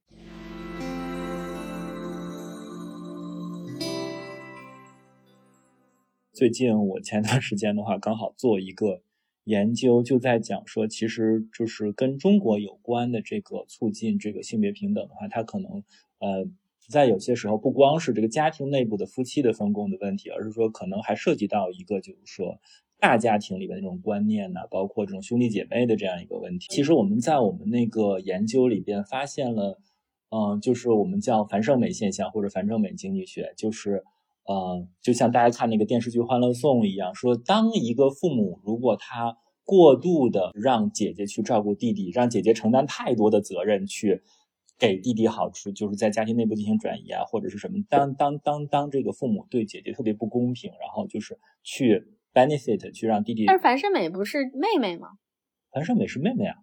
[6.36, 9.02] 最近我前段时间的话，刚好做一个
[9.46, 15.82] 研究就在讲说，其实就是跟中国有关的这个促进这个性别平等的话，它可能
[16.20, 16.46] 呃
[16.90, 22.60] 在有些时候不光是这个家庭内部的夫妻的分工的问题，而是说可能还涉及到一个就是说
[23.00, 26.68] 大家庭里面那种观念呢，包括这种兄弟姐妹的这样一个问题。
[26.70, 29.80] 其实我们在我们那个研究里边发现了，
[30.32, 34.04] 嗯，就是我们叫樊胜美现象或者樊胜美经济学，就是
[34.46, 44.24] 呃，就像大家看那个电视剧《欢乐颂》一样，说当一个父母如果他过度的让姐姐去照顾弟弟，让姐姐承担太多的责任去。
[44.78, 47.78] 给弟弟好处，就是在家庭内部进行转移啊，或者是什么？
[47.90, 52.04] 当当当当这个父母对姐姐特别不公平，然后就是去
[52.34, 53.46] benefit 去让弟弟。
[53.46, 55.12] 但是樊胜美不是妹妹吗？
[55.72, 56.56] 樊胜美是妹妹啊。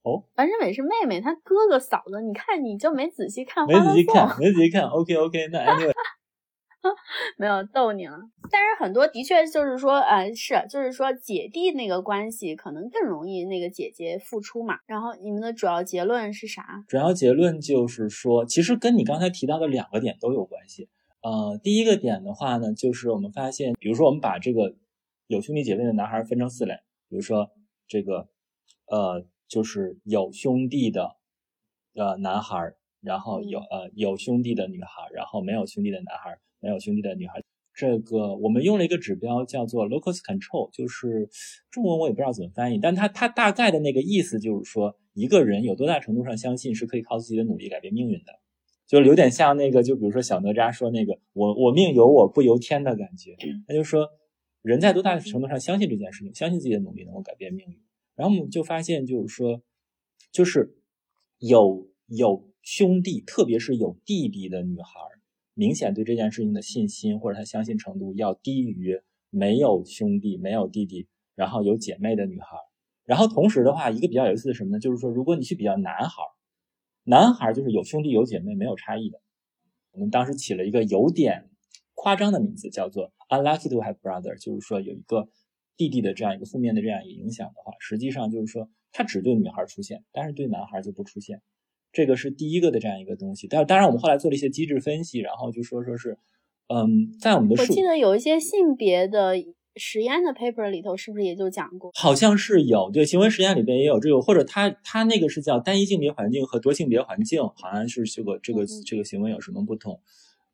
[0.00, 3.66] 哦，樊胜美是妹妹，她哥哥嫂子，你看你就没仔细看。
[3.66, 4.84] 没仔细看，没仔细看。
[4.84, 5.92] OK OK，那 anyway。
[7.38, 8.18] 没有逗你了，
[8.50, 14.78] 但是很多的确就是说，呃，是，就是说姐弟那个关系可能更容易那个姐姐付出嘛。
[14.86, 16.84] 然后你们的主要结论是啥？
[16.88, 20.88] 主要结论就是说，其实跟你刚才提到的两个点都有关系。
[21.22, 24.74] 呃，第一个点的话呢，就是我们发现，比如说我们把这个
[25.26, 26.74] 有兄弟姐妹的男孩分成四类，
[27.08, 27.50] 比如说
[27.88, 28.28] 这个，
[28.86, 31.16] 呃，就是有兄弟的
[31.94, 36.38] 呃男孩，然后有呃有兄弟的女孩，然后没有兄弟的男孩。
[36.60, 37.42] 没有兄弟的女孩，
[37.74, 41.28] 这个我们用了一个指标叫做 locus control，就是
[41.70, 48.32] 中文我也不知道怎么翻译，但它它大概的那个意思就是说，一个人有多大程度上相信是可以靠自己的努力改变命运的，
[48.86, 54.08] 就有点像那个，就比如说小哪吒说那个我我命由我不由天的感觉，他就是说
[54.62, 57.78] 人在多大程度上相信这件事情，相信自己的努力能够改变命运，
[58.14, 59.62] 然后我们就发现就是说，
[60.32, 60.74] 就是
[61.38, 65.00] 有有兄弟，特别是有弟弟的女孩。
[65.58, 72.58] 明显对这件事情的信心或者他相信程度要低于没有兄弟、没有弟弟，然后有姐妹的女孩。
[73.04, 74.78] 然后同时的话，一个比较有意思的什么呢？
[74.78, 76.22] 就是说，如果你去比较男孩，
[77.04, 79.18] 男孩就是有兄弟有姐妹没有差异的。
[79.92, 81.48] 我们当时起了一个有点
[81.94, 85.30] 夸张的名字，叫做 unlucky to have brother，就是说有一个
[85.78, 91.40] 弟弟的这样一个负面的这样一个影响的话，实际上就是说它只对女孩出现，但是对男孩就不出现。
[91.96, 96.18] 这个是第一个的这样一个东西，但当然我们后来做了一些机制分析，然后就说说是，
[96.68, 99.34] 嗯，在我们的我记得有一些性别的
[99.76, 101.90] 实验的 paper 里头，是不是也就讲过？
[101.94, 109.98] 好像是有，对，行为实验里边也有这个，或者他他那个是叫单一性别环境和多性别环境，好像是这个这个这个行为有什么不同？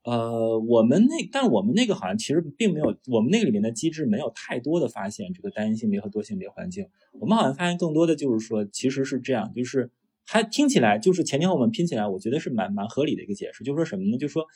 [0.04, 6.86] 呃，我们那但我们那个好像其实并没有，我们那个里面的机制没有太多的发现这个单一性别和多性别环境，
[7.18, 9.90] 我们好像发现更多的就是说其实是这样，就是。
[10.24, 13.64] 还听起来就是前前后后拼起来，我觉得是蛮蛮合理的一个解释。
[13.64, 14.16] 就是说什么呢？
[14.16, 14.46] 就是说，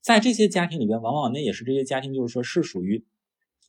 [0.00, 3.04] 在这些家庭里边，往往那也是这些家庭，就是说是属于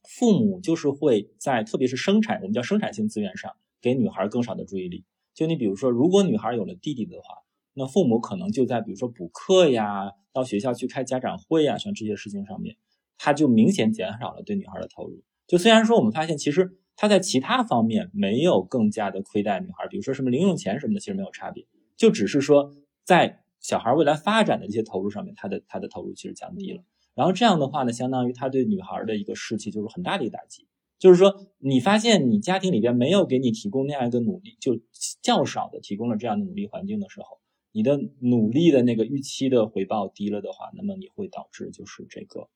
[0.07, 5.03] 父母就是会在特别是生产，我们叫生产性资源上给女孩更少的注意力。
[5.33, 7.35] 就你比如说，如果女孩有了弟弟的话，
[7.73, 12.77] 那父母可能就在比如说补课呀、到学校去开家长会呀，像这些事情上面，
[13.17, 15.23] 他就明显减少了对女孩的投入。
[15.47, 16.77] 就虽然说我们发现其实。
[17.01, 26.83] 他在其他方面没有更加的亏待女孩，比如说什么零用钱什么的，其实没有差别，就只是说在小孩未来发展的这些投入上面，他的他的投入其实降低了。
[27.15, 30.67] 然后这样的话呢，相当于他对女孩的一个士气就是很大的一个打击。
[30.97, 34.77] 就是说，你发现你家庭里边没有给你提供那样一个努力，就
[35.21, 37.39] 较少的提供了这样的努力环境的时候，
[37.71, 42.49] 你的努力的那个预期的回报低了的话，那么你会导致就是这个，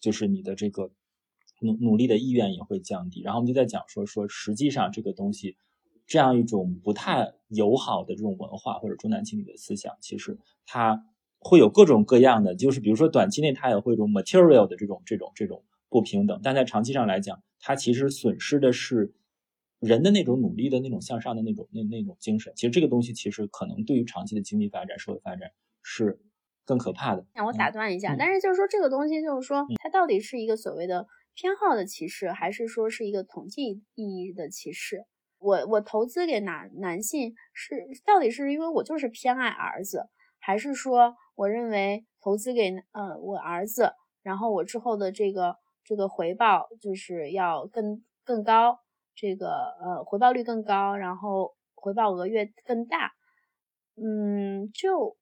[0.00, 0.90] 就是你的这个。
[1.60, 5.56] 努努力的意愿也会降低，然后我们就在讲说说，实际上这个东西，
[6.06, 11.04] 这样一种不太友好的这种文化或者重男轻女的思想，其实它
[11.38, 19.14] 会有各种各样的，就是比如说短期内它也会一种 material 的这种这种这种不平等，但在长期上来讲，它其实损失的是
[19.80, 22.52] 人的那种努力的那种向上的那种那那种精神。
[22.54, 25.50] 其实这个东西其实可能对于长期的经济发展、社会发展
[25.82, 26.20] 是
[26.64, 27.24] 更可怕的。
[27.32, 31.06] 让我打断一下，但是就是说这个东西，就是说它到底是一个所谓的。
[31.36, 35.04] 偏好的歧视，还是说是一个统计意义的歧视？
[35.38, 37.76] 我我投资给男男性是
[38.06, 40.08] 到底是因为我就是偏爱儿子，
[40.38, 48.78] 还是说我认为投资给呃我儿子，然后我之后的这个这个回报就是要更更高，
[49.14, 53.12] 这个呃回报率更高，然后回报额越更大，
[53.96, 55.18] 嗯，就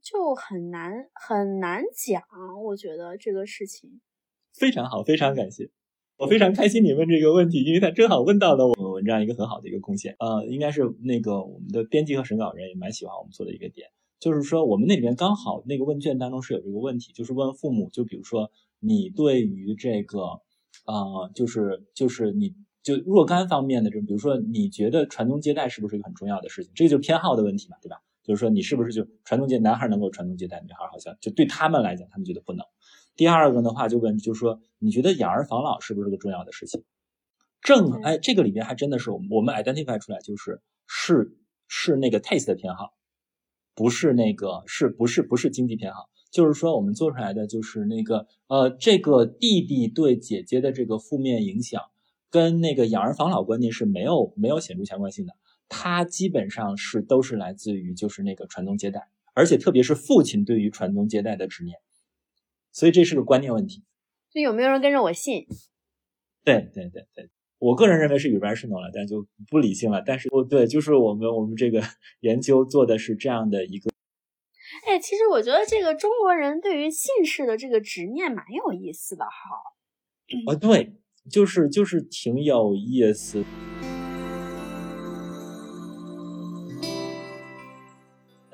[0.00, 2.22] 就很难很难讲，
[2.62, 4.00] 我觉得这个事情。
[4.52, 5.70] 非常好，非常感谢，
[6.16, 10.14] 我非常开心你问这个问题，因为他正好问到了我们文章一个很好的一个贡献。
[10.18, 13.88] 呃，应该是那个我们的编辑和审稿人也蛮喜欢我们做的一个点，
[14.20, 20.40] 就是说我们那里面刚好那个问卷当中是有这个问题，就是问父母，就比如说你对于这个
[20.84, 26.72] 啊，就是就是你就若干方面的这，比如说你觉得传宗接代是不是一个很重要的事情？
[26.74, 27.96] 这个就是偏好的问题嘛，对吧？
[28.22, 32.64] 就是说你是不是就传宗接男孩能够传宗接代，女孩好像就对他们来讲，他们觉得不能。
[33.22, 36.82] 第二个的话就问，就是说你觉得养儿防老是不是个重要的事情？
[37.60, 41.36] 正哎，这个里边还真的是我们我们 identify 出来，就是是
[41.68, 42.94] 是那个 taste 的偏好，
[43.76, 46.10] 不是那个是不是不是经济偏好？
[46.32, 51.80] 就是说我们做出来的就是那个呃，这个弟弟对姐姐的这个负面影响，
[52.28, 55.32] 跟那个养儿防老观念是没有没有显著相关性的。
[55.68, 61.78] 它基本上是都是来自于就是那个传宗接代，而且特别是父亲对于传宗接代的执念，
[62.72, 63.84] 所以这是个观念问题。
[64.32, 65.46] 就有没有人跟着我信？
[66.42, 67.30] 对对对对。
[67.58, 70.02] 我个人认为是 irrational 了，但就不理性了。
[70.04, 71.80] 但是，哦，对，就是我们我们这个
[72.18, 73.88] 研究做的是这样的一个。
[74.88, 80.50] 哎，其实我觉得这个中国人对于姓氏的这个执念蛮有意思的哈。
[80.52, 80.96] 啊，对，
[81.30, 83.44] 就是就是挺有意思。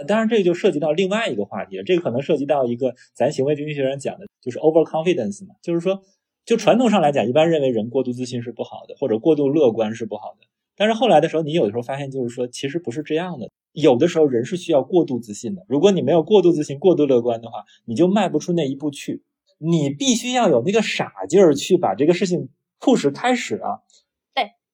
[0.09, 1.85] 当然，这个就涉及到另外一个话题了。
[1.85, 6.03] 这个可能涉及到一个咱行为经济学上讲的，就是 overconfidence 嘛，就是说。
[6.45, 10.47] 就传统上来讲，一般认为人过度自信是不好的，或者过度乐观是不好的。
[10.79, 13.51] 但是后来的时候，你有的时候发现，就是说其实不是这样的。
[13.73, 15.67] 有的时候人是需要过度自信的。
[15.69, 19.23] 如果你没有过度自信、过度乐观的话，你就迈不出那一步去。
[19.59, 22.49] 你必须要有那个傻劲儿去把这个事情
[22.81, 23.81] push 开始啊。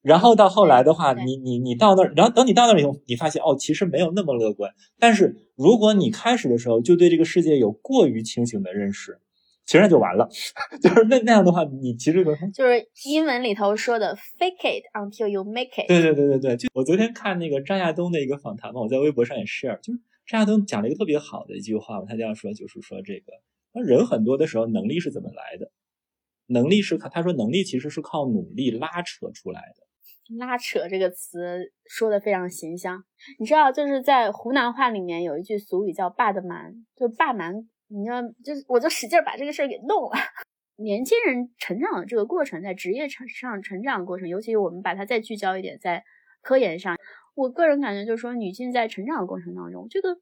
[0.04, 0.08] 对。
[0.10, 4.72] 然后到后来的话，你你你到那儿，然后等你到那儿以后，你发现哦，其实没有那么乐观。
[4.98, 9.18] 但是如果你开始的时候就对这个世界有过于清醒的认识。
[9.66, 10.28] 其实那就完了，
[10.82, 15.88] 就是那那样的话，你其实 就是英文里头说的 “fake it until you make it”。
[15.88, 23.32] 对对对对对，就我昨天看那个张亚东的一个访谈嘛，我在微博上也 share，就是张亚东讲了一个特别好的一句话嘛，他这样说，就是说这个
[23.82, 25.70] 人很多的时候能力是怎么来的？
[26.48, 29.83] 能力是靠他说能力其实是靠努力拉扯出来的。
[30.38, 33.02] 拉扯这个词说的非常形象，
[33.38, 37.68] 你知道就是在湖南话里面有一句俗语叫“霸的蛮”，就霸蛮。
[37.88, 40.12] 你要就是我就使劲把这个事儿给弄了。
[40.76, 46.02] 年轻人成长的这个过程，在职业成上成长的过程，尤其我们把它再聚焦一点，在
[46.42, 46.96] 科研上，
[47.36, 50.16] 我个人感觉就是说，女性在成长的过程当中，这个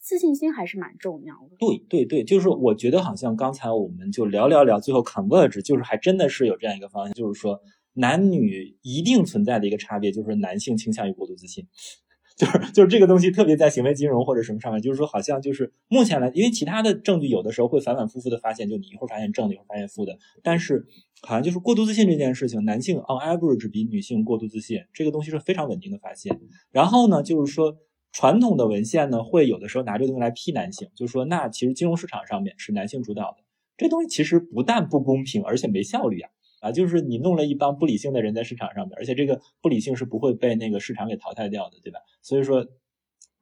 [0.00, 1.56] 自信心还是蛮重要的。
[1.58, 7.60] 对对对，就是我觉得好像刚才我们就聊聊聊，最后 converge，就是还真的是有这样一个方向，就是说
[7.94, 11.66] 男女一定存在的一个差别，就是男性倾向于过度自信。
[12.36, 20.84] 就是就是这个东西特别在行为金融或者什么上面，就是说好像就是目前来，因为其他的证据有的时候会反反复复的发现，就你一会儿发现正的，一会儿发现负的，但是
[21.22, 26.40] 好像就是过度自信这件事情，男性 on average 比女性过度自信，这个东西是非常稳定的发现。
[26.72, 27.76] 然后呢，就是说
[28.10, 33.44] 传统的文献呢会有的时候拿这个东西来批男性，就是说那其实金融市场上面是男性主导的，
[33.76, 36.30] 这东西其实不但不公平，而且没效率啊。
[36.64, 41.98] 啊，就是你弄了一帮不理性的人在市场上面，而且这个不理性是不会被那个市场给淘汰掉的，对吧？
[42.22, 42.66] 所以说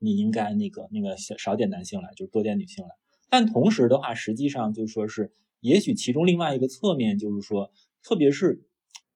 [0.00, 2.90] 你应该那个那个少点男性来，就是多点女性来。
[3.30, 7.70] 但同时的话，实际上就说是，也许其中另外一个侧面就是说，
[8.02, 8.64] 特别是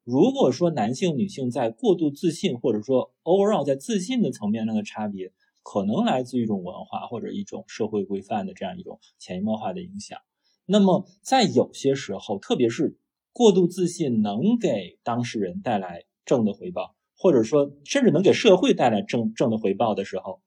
[0.04, 5.32] 如果说男性女性在过度自信，或者说 overall 在自信的层面上的差别，
[5.64, 10.20] 可能来自于一种文化或者一种社会规范的这样一种潜移默化的影响。
[10.64, 12.96] 那么在有些时候，特别是
[13.36, 20.40] 过度自信能给当事人带来正的回报，或者说甚至能给社会带来正正的回报的时候，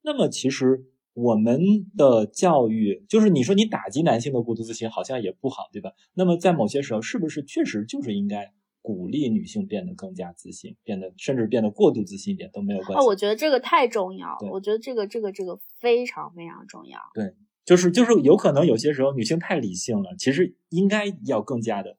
[0.00, 1.60] 那么其实我们
[1.98, 5.92] 的教育就是你说你打击男性的过度自信好像也不好，对吧？
[6.14, 12.94] 那么在某些时候，是不是确实就是应该鼓励女性变得更加自信，变得甚至变得过度自信一点都没有关系？
[12.94, 16.98] 啊，我觉得这个太重要了，我觉得这个这个这个非常非常重要。
[17.12, 17.34] 对，
[17.66, 21.98] 就是就是有可能有些时候女性太理性了，其实应该要更加的。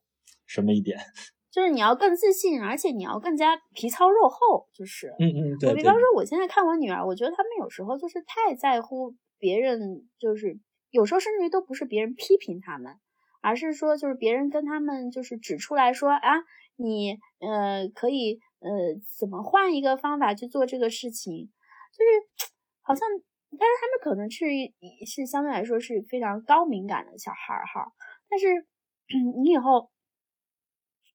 [0.53, 0.97] 什么一点？
[1.51, 4.67] 就是你要更自信，而且你要更加皮糙肉厚。
[4.73, 5.69] 就是，嗯嗯，对。
[5.69, 10.57] 我比方说，我现在看我女儿，我觉得他们有时候就是太在乎别人，就是
[10.91, 12.95] 有时候甚至于都不是别人批评他们，
[13.41, 16.39] 而是说就是别人跟他们就是指出来说啊，
[16.77, 18.69] 你呃可以呃
[19.19, 21.51] 怎么换一个方法去做这个事情，
[21.91, 22.49] 就是
[22.81, 23.05] 好像，
[23.59, 24.45] 但是他们可能是
[25.05, 27.91] 是相对来说是非常高敏感的小孩儿哈，
[28.29, 28.47] 但是
[29.43, 29.90] 你以后。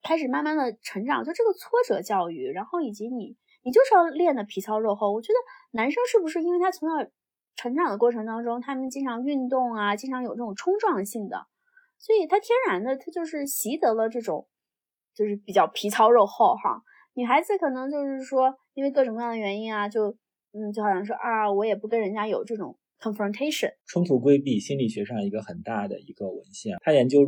[0.07, 5.12] 开始慢慢的成长，就这个挫折教育，然后以及你，你就是要练的皮糙肉厚。
[5.12, 5.38] 我觉得
[5.72, 7.11] 男生是不是因为他从小
[7.57, 11.46] 成长的过程当中，他们经常运动啊，经常有这种冲撞性的，
[11.98, 14.46] 所以他天然的他就是习得了这种，
[15.12, 16.82] 就是比较皮糙肉厚哈。
[17.14, 20.16] 女孩子可能就是说，因为各种各样的原因啊，就
[20.52, 27.26] 嗯，就好像说啊，我也不跟人家有这种 confrontation 冲突规避心理学上一个很大的一个文献，他研究。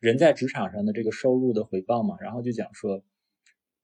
[0.00, 3.02] 人在职场上的这个收入的回报嘛，然后就讲说，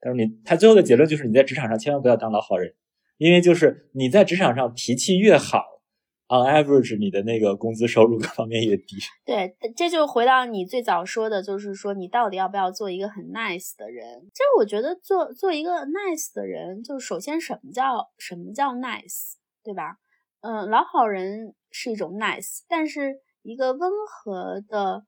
[0.01, 2.75] 他说你他最后的结论就是你在职场上千万不要当老好人，
[3.19, 5.75] 因为就是你在职场上脾气越好。
[6.27, 8.97] On average，你的那个工资收入各方面越低。
[9.27, 14.23] 对，这就回到你最早说的，就是说你到底要不要做一个很 nice 的人？
[14.33, 19.99] 其实我觉得做做一个 nice 的人，就首先什么叫什么叫 nice，对吧？
[20.41, 25.05] 嗯，老好人是一种 nice，但是一个温和的，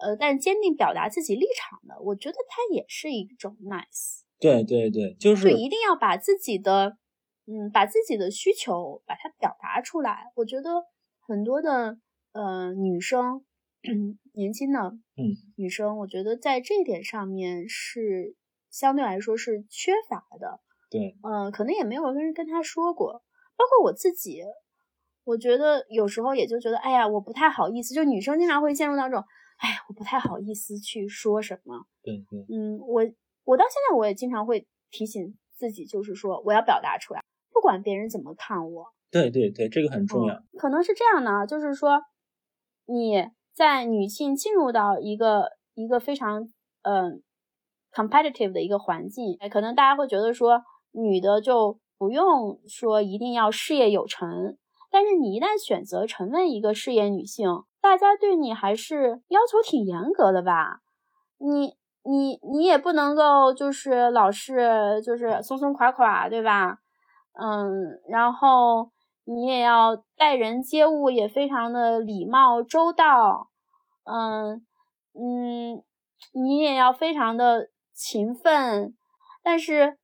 [0.00, 4.22] 呃，但坚定表达自己立场的，我觉得它也是一种 nice。
[4.38, 6.96] 对对对，就是一定要把自己的。
[7.46, 10.84] 嗯，把自己的需求把它表达出来，我觉得
[11.26, 11.98] 很多的
[12.32, 13.44] 呃女生，
[14.34, 14.78] 年轻的
[15.16, 18.36] 嗯女生，我觉得在这一点上面是
[18.70, 20.60] 相对来说是缺乏的。
[20.90, 23.14] 对，嗯，可能也没有跟人跟她说过，
[23.56, 24.42] 包括我自己，
[25.24, 29.24] 我觉得有时候也就觉得，哎呀，我不太好意思，就女生经常会陷入到这种，
[29.60, 31.86] 哎，我不太好意思去说什么。
[32.02, 33.02] 对对，嗯，我
[33.44, 37.20] 我到现在我也经常会提醒自己，就是说我要表达出来。
[37.52, 40.42] 不管别人怎么看我，对对对，这个很重要。
[40.58, 42.00] 可能是这样的啊，就是说
[42.86, 46.50] 你在女性进入到一个一个非常
[46.82, 47.22] 嗯
[47.92, 54.56] competitive 的一个环境，可能大家会觉得说女的就不用说一定要事业有成，
[54.90, 57.46] 但是你一旦选择成为一个事业女性，
[57.80, 60.80] 大家对你还是要求挺严格的吧？
[61.38, 66.78] 你你你也不能够就是老是就是松松垮垮，对吧？
[67.32, 68.90] 嗯，然后
[69.24, 73.48] 你也要待人接物也非常的礼貌周到，
[74.04, 74.66] 嗯
[75.14, 75.82] 嗯，
[76.32, 78.94] 你也要非常的勤奋。
[79.42, 79.96] 但是，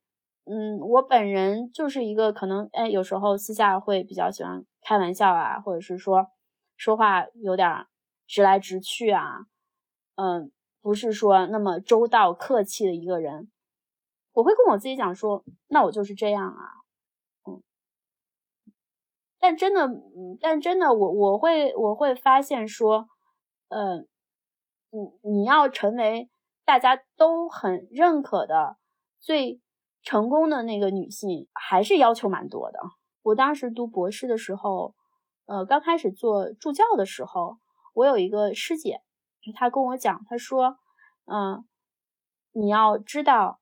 [0.45, 6.27] 嗯，我本人就是一个可能，哎，有时候私下会比较喜欢开玩笑啊，或者是说
[6.77, 7.85] 说话有点
[8.25, 9.47] 直来直去啊，
[10.15, 10.51] 嗯，
[10.81, 13.51] 不是说那么周到客气的一个人。
[14.31, 16.63] 我会跟我自己讲说，那我就是这样啊。
[17.45, 17.61] 嗯
[19.39, 19.87] 但真的，
[20.41, 23.07] 但真的，我我会我会发现说，
[23.69, 23.99] 呃，
[24.89, 26.27] 你你要成为
[26.65, 28.77] 大家都很认可的
[29.19, 29.61] 最
[30.01, 32.79] 成功的那个女性，还是要求蛮多的。
[33.21, 34.95] 我当时读博士的时候，
[35.47, 37.57] 呃，刚开始做助教的时候，
[37.93, 39.01] 我有一个师姐，
[39.55, 40.77] 她跟我讲，她说，
[41.25, 41.65] 嗯，
[42.51, 43.59] 你要知道，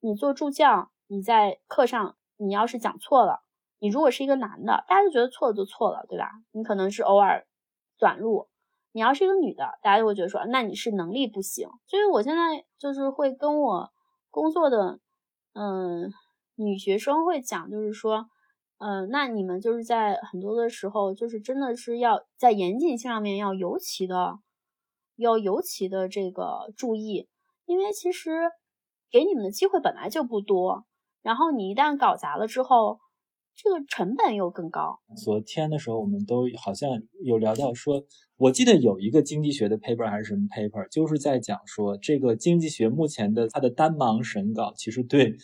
[0.00, 3.44] 你做助教，你在课上，你要是讲错了。
[3.78, 6.28] 你如果是一个男的，大家就觉得错了就错了，对吧？
[6.50, 7.46] 你可能是偶尔
[7.96, 8.48] 短路。
[8.90, 11.68] 你要是一个女的，大家就会觉得说，那你是能力不行。
[11.86, 13.92] 所以我现在就是会跟我
[14.30, 14.98] 工作的
[15.52, 16.12] 嗯
[16.56, 18.28] 女学生会讲，就是说，
[18.78, 24.38] 嗯，那你们就是在很多的时候，就是真的是要在严谨性上面要尤其的
[25.16, 27.28] 要尤其的这个注意，
[27.66, 28.50] 因为其实
[29.10, 30.84] 给你们的机会本来就不多，
[31.22, 32.98] 然后你一旦搞砸了之后。
[33.60, 35.00] 这个成本又更高。
[35.16, 36.88] 昨天的时候，我们都好像
[37.24, 38.04] 有聊到说，
[38.36, 45.36] 我记得有一个经济学的 paper 还是什么 paper，就是在讲说，这个经济学目前的它的单盲审稿，其实对，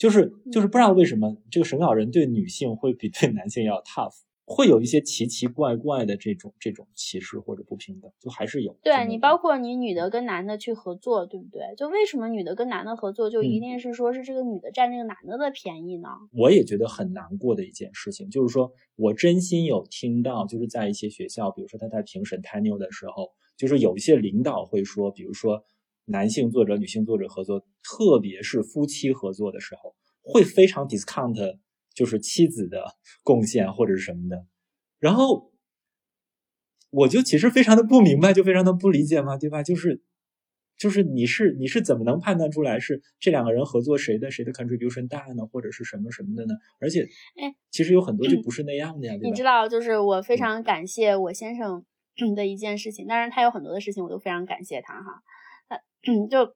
[0.00, 4.14] 就是就是不知道为什么这个审稿人对女性会比对男性要 tough。
[4.52, 8.76] 会有一些奇奇怪怪的这种这种歧视或者不平等，就还是有。
[8.82, 11.62] 对你，包括你女的跟男的去合作，对不对？
[11.76, 16.08] 就为什么女的跟男的合作，就一定是说是这个女的占这个男的的便宜呢？
[16.32, 25.62] 我也觉得很难过的一件事情，就是说我真心有听到，就是在一些学校，比如说他在评审 tenure 的时候，就是有一些领导会说，比如说
[26.10, 31.58] 男性作者、女性作者合作，特别是夫妻合作的时候，会非常 discount。
[31.92, 32.84] 就是妻子的
[33.24, 34.46] 贡献或者是什么的，
[35.00, 35.52] 然后
[36.90, 39.62] 我就其实非常的不明白，就非常的不理解嘛，对吧？
[39.62, 40.00] 就是
[40.78, 46.54] 就是你是你是怎么能判断出来是这两个人合作谁的谁的 contribution 大呢，或者是什么什么的呢？
[46.78, 49.14] 而且，哎，其实有很多就不是那样的呀。
[49.20, 51.84] 你知道，就是我非常感谢我先生
[52.36, 55.20] 的一件事情，当然他有很多的事情我都非常感谢他哈。
[56.06, 56.54] 嗯就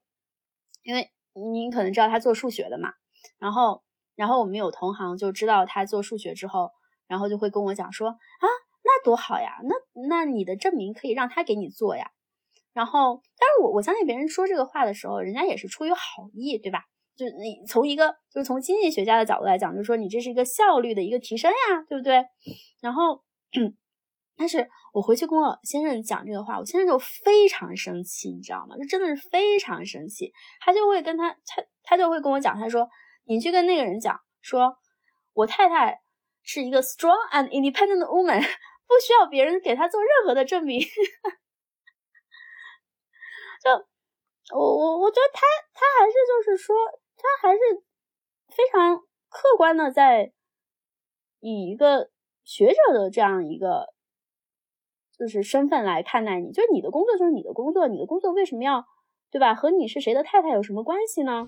[0.83, 2.93] 因为您可能知道他做数学的嘛，
[3.37, 3.83] 然后。
[4.17, 6.71] 然后我们有同行就知道他做数学之后，
[7.05, 8.47] 然后就会跟我讲说啊，
[8.81, 9.75] 那多好呀，那
[10.07, 12.11] 那你的证明可以让他给你做呀。
[12.71, 16.85] 然后，但是我我相信别人说这个话的时候，人家也是出于好意，对吧？
[17.17, 22.23] 就你从一个就是从经济学家的角度来讲，就是说你这是一个效率的一个提升呀，对不对？
[22.79, 23.21] 然后，
[24.37, 28.75] 但是我回去跟我先生讲这个话，我先生就非常生气，你知道吗？
[28.77, 32.87] 就真的是非常生气，他就会跟他他他就会跟我讲，他说。
[33.27, 34.77] 你去跟那个人讲，说
[35.33, 35.99] 我太太
[36.43, 38.37] 是一个 strong and independent woman，
[38.85, 40.79] 不需要别人给她做任何的证明。
[43.59, 45.41] 就就我我我觉得他
[45.73, 46.75] 他还是就是说
[47.17, 47.59] 他还是
[48.55, 48.95] 非常
[49.27, 50.31] 客观的在
[51.39, 52.11] 以一个
[52.43, 53.94] 学者的这样一个
[55.17, 58.85] 就是身份来看待你，就是你的工作就是你的工作，你的工作为什么要
[59.31, 59.55] 对吧？
[59.55, 61.47] 和你是谁的太太有什么关系呢？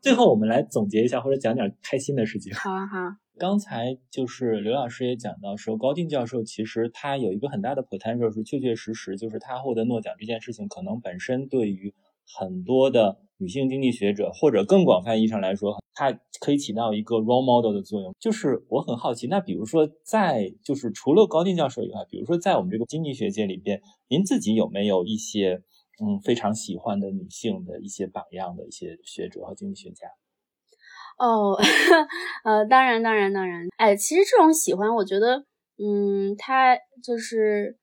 [0.00, 2.54] 最后，我们来总结一下，或者讲点开心的事情。
[2.54, 2.98] 好啊，好。
[3.38, 11.92] 刚才就是刘老师也讲到说，高定教授其实他有一个很大的 potential，是确确实实，就是他获得诺奖这件事情，可能本身对于
[12.24, 18.14] 很多的女性经济学者，或者更广泛意义上来说，它可以起到一个 role model 的作用。
[18.18, 25.62] 就是我很好奇，那比如说在就是除了高定教授以外，比如说在我们这个经济学界里边，您自己有没有一些？
[25.98, 30.06] 嗯，非常喜欢的女性的一些榜样的一些学者和经济学家。
[31.16, 31.56] 哦，
[32.44, 35.46] 呃，当然，当然，当然，哎，其实这种喜欢，我觉得，
[35.78, 37.78] 嗯，它就是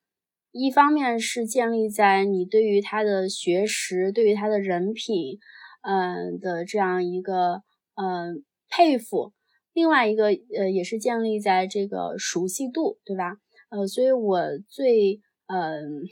[0.56, 5.40] 一方面是建立在你对于他的学识、对于他的人品，
[5.82, 7.62] 嗯的这样一个
[7.96, 9.32] 嗯佩服；
[9.72, 10.26] 另外一个
[10.56, 13.36] 呃也是建立在这个熟悉度，对吧？
[13.70, 16.04] 呃，所以我最嗯。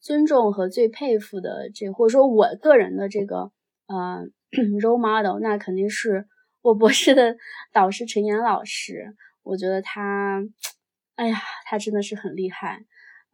[0.00, 3.50] 尊重和最佩服的这，或者说我个人的这个
[3.88, 4.24] 呃
[4.80, 6.26] role model，那肯定是
[6.62, 7.36] 我博士的
[7.72, 9.16] 导师陈岩老师。
[9.42, 10.44] 我觉得他，
[11.16, 12.84] 哎呀，他真的是很厉害，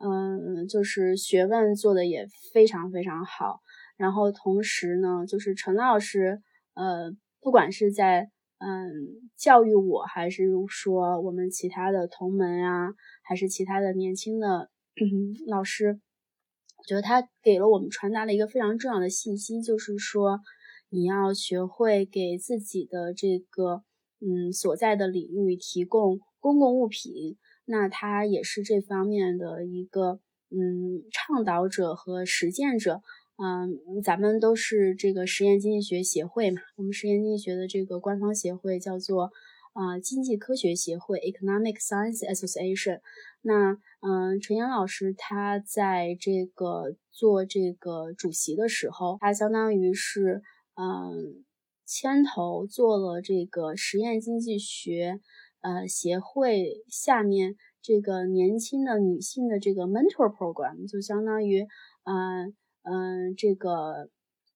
[0.05, 3.61] 嗯，就是学问做的也非常非常好。
[3.97, 6.43] 然后同时呢，就是陈老师，
[6.75, 8.29] 呃，不管是在
[8.59, 12.89] 嗯教育我，还是说我们其他的同门啊，
[13.23, 14.71] 还是其他的年轻的
[15.47, 16.01] 老师。
[16.79, 20.41] 我觉得他给了我们传达了一个非常重要的信息，就是说
[20.89, 23.85] 你要学会给自己的这个
[24.19, 27.39] 嗯所在的领域提供公共物品。
[27.65, 33.03] 那他也是这方面的一个嗯倡导者和实践者。
[33.37, 39.33] 嗯，咱们都是这个实验经济学协会嘛，我们实验经济学的这个官方协会叫做
[39.73, 43.01] 啊经济科学协会 （Economic Science Association）。
[43.41, 50.43] 那嗯，陈阳老师他在这个做这个主席的时候，他相当于是
[50.77, 51.43] 嗯
[51.85, 55.21] 牵头做了这个实验经济学
[55.63, 61.67] 呃协会下面这个年轻的女性的这个 mentor program，就相当于
[62.05, 64.11] 嗯嗯这个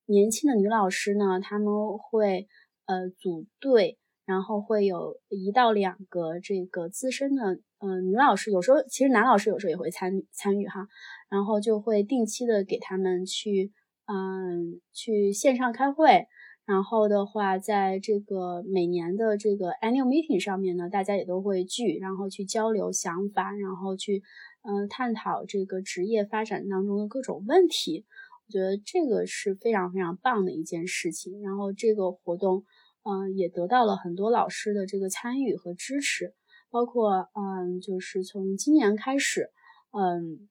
[0.05, 2.47] 年轻的女老师呢，他们会
[2.85, 3.99] 呃组队。
[4.27, 10.89] 然后会有一到两个这个资深的嗯女老师，有时候其实男老师有时候也会参参与哈，
[11.31, 13.71] 然后就会定期的给他们去
[14.07, 16.27] 嗯去线上开会，
[16.67, 24.23] 然后的话在这个每年的这个 annual meeting 上面呢，大家也都会聚，然后去交流想法，然后去
[24.63, 28.05] 嗯探讨这个职业发展当中的各种问题，
[28.47, 32.65] 我觉得这个是非常非常棒的一件事情，然后这个活动。
[33.09, 36.35] 嗯，也得到了很多老师的这个参与和支持，
[36.73, 39.49] 包括嗯，就是从今年开始，
[39.93, 40.49] 嗯，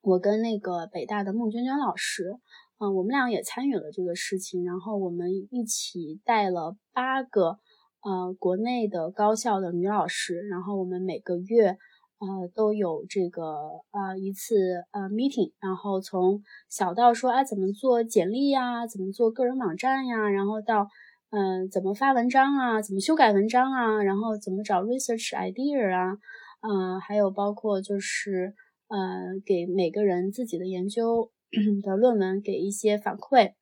[0.00, 2.38] 我跟那个北大的孟娟娟老师，
[2.82, 7.58] 嗯，我们俩也参与了这个事情，然后我们一起带了八个
[8.02, 11.78] 呃国内的高校的女老师，然后我们每个月
[12.18, 13.44] 呃都有这个
[13.92, 14.56] 呃一次
[14.90, 20.88] 呃 meeting，然后从小到说啊怎么做简历呀，怎么做个人网站呀，然后到
[21.30, 22.82] 嗯，怎么发文章啊？
[22.82, 24.02] 怎么修改文章啊？
[24.02, 26.18] 然后怎么找 research idea 啊？
[26.62, 28.54] 嗯，还有包括就是，
[28.88, 31.30] 呃，给每个人自己的研究
[31.82, 33.52] 的论文给一些反馈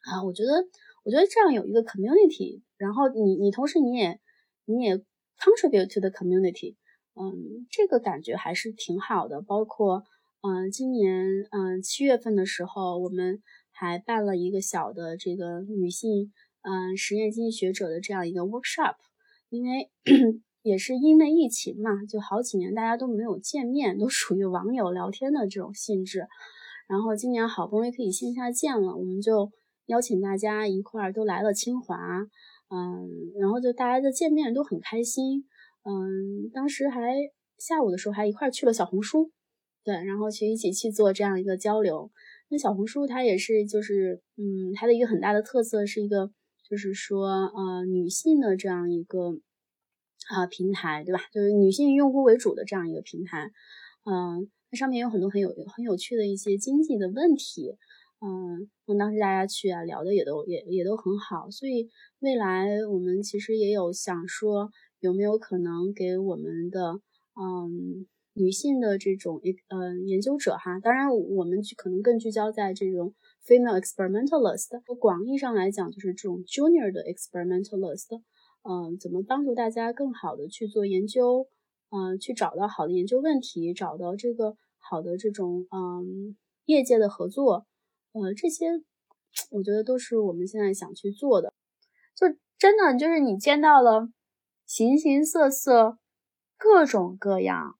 [0.00, 0.24] 啊。
[0.24, 0.64] 我觉得，
[1.04, 4.18] 我觉得这样有一个 community，然后你你同时你也
[4.64, 4.96] 你也
[5.38, 6.76] contribute to the community，
[7.14, 9.40] 嗯，这个感觉还是挺好的。
[9.42, 10.04] 包括，
[10.42, 16.32] 嗯，今年嗯七月份的时候，我们还办了一个小的这个女性。
[16.64, 18.94] 嗯，实验经济学者的这样一个 workshop，
[19.48, 19.90] 因为
[20.62, 26.28] 也是因为疫情嘛，就好几年大家都没有见面，都属于网友聊天的这种性质。
[26.92, 29.50] 然后今年好不容易可以线下见了，我们就
[29.86, 31.96] 邀请大家一块儿都来了清华，
[32.68, 33.08] 嗯，
[33.40, 35.46] 然后就大家的见面都很开心，
[35.84, 37.14] 嗯，当时还
[37.56, 39.30] 下午的时候还一块儿去了小红书，
[39.82, 42.10] 对，然后去一起去做这样一个交流。
[42.50, 46.30] 那小红书它也是就是，嗯，它的一个很大的特色是一个。
[46.70, 49.34] 就是说，呃，女性的这样一个
[50.30, 51.20] 啊平台，对吧？
[51.30, 53.50] 就是女性用户为主的这样一个平台，
[54.06, 57.76] 嗯，它上面有很多很有很有趣的一些经济的问题，
[58.22, 64.70] 嗯，那当时大家去啊聊的也都也也都很好，所以未来我们其实也有想说，
[65.00, 67.02] 有没有可能给我们的
[67.38, 70.80] 嗯女性的这种呃研究者哈。
[70.80, 73.12] 当然，我们可能更聚焦在这种
[73.46, 74.80] female experimentalist。
[74.98, 78.22] 广义上来讲，就是这种 junior 的 experimentalist。
[78.62, 81.46] 嗯，怎么帮助大家更好的去做研究？
[81.90, 87.66] 嗯，去找到好的研究问题，找到这个好的这种嗯业界的合作。
[88.12, 88.66] 呃，这些
[89.50, 91.54] 我觉得都是我们现在想去做的。
[92.14, 92.26] 就
[92.58, 94.08] 真的就是你见到了
[94.66, 95.98] 形形色色、
[96.58, 97.78] 各种各样、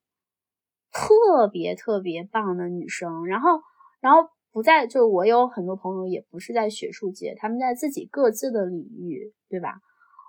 [0.91, 3.61] 特别特别棒的女生，然后，
[4.01, 9.81] 然后不在就我有很多朋友也不是在学术界，他们在自己各自的领域，对吧？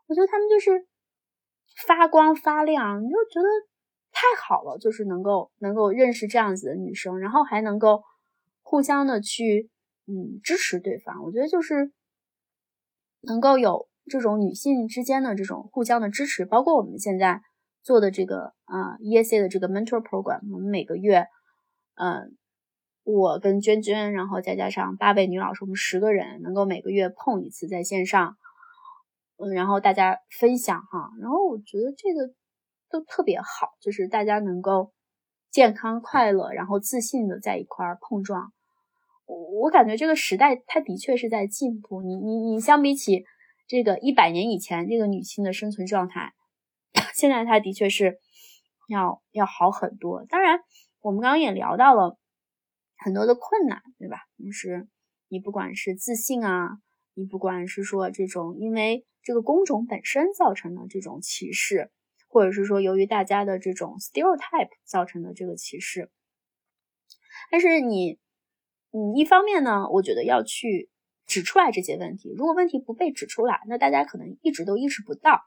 [0.08, 0.86] 我觉得他们就是
[1.88, 3.48] 发光发亮，你就觉得
[4.14, 8.04] 太好了，就是能够能够认识这样子的女生，然后还能够
[8.62, 9.70] 互相的去
[10.06, 11.24] 嗯支持对方。
[11.24, 11.92] 我觉得就是
[13.22, 17.42] 能够有这种女性之间的这种互相的支持，包括我们现在
[17.82, 21.26] 做的这个啊 EAC 的这个 mentor program，我们每个月
[21.96, 22.38] 嗯
[23.04, 28.38] 我跟娟娟，然后再加上八位女老师，我们十个人能够每个月碰一次在线上。
[29.38, 32.32] 嗯，然后大家分享哈，然后我觉得这个
[32.94, 34.94] 都特别好，就是大家能够
[35.50, 38.54] 健康快乐，然后自信的在一块儿碰撞。
[39.26, 42.04] 我我感觉这个时代它的确是在进步。
[42.04, 43.26] 你你你相比起
[43.66, 46.34] 这个一百年以前这个女性的生存状态，
[47.16, 48.20] 现在它的确是
[48.88, 50.24] 要要好很多。
[50.30, 50.60] 当然，
[51.02, 52.16] 我们刚刚也聊到了
[52.96, 54.20] 很多的困难，对吧？
[54.38, 54.88] 就是
[55.30, 56.78] 你不管是自信啊，
[57.16, 59.04] 你不管是说这种因为。
[59.26, 61.90] 这个工种本身造成的这种歧视，
[62.34, 66.10] 或者是说由于大家的这种 stereotype 造成的这个歧视，
[67.52, 68.18] 但是你，
[68.90, 70.90] 嗯，一方面呢，我觉得要去
[71.28, 72.34] 指出来这些问题。
[72.36, 75.44] 如果问题不被指出来，那大家可能一直都意识不到。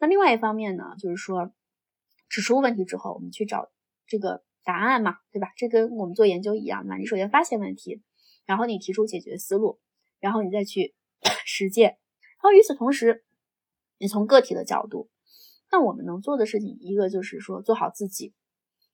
[0.00, 1.52] 那另外一方面呢，就是说
[2.30, 3.70] 指出问题之后，我们去找
[4.06, 5.52] 这个答案嘛，对吧？
[5.58, 6.96] 这跟我们做研究一样嘛。
[6.96, 8.00] 你首先发现问题，
[8.46, 9.78] 然后你提出解决思路，
[10.20, 10.94] 然后你再去
[11.44, 11.90] 实践。
[11.90, 13.26] 然后与此同时，
[13.98, 15.10] 你从个体的角度，
[15.70, 18.32] 那我们能做的事情，一个就是说做好自己，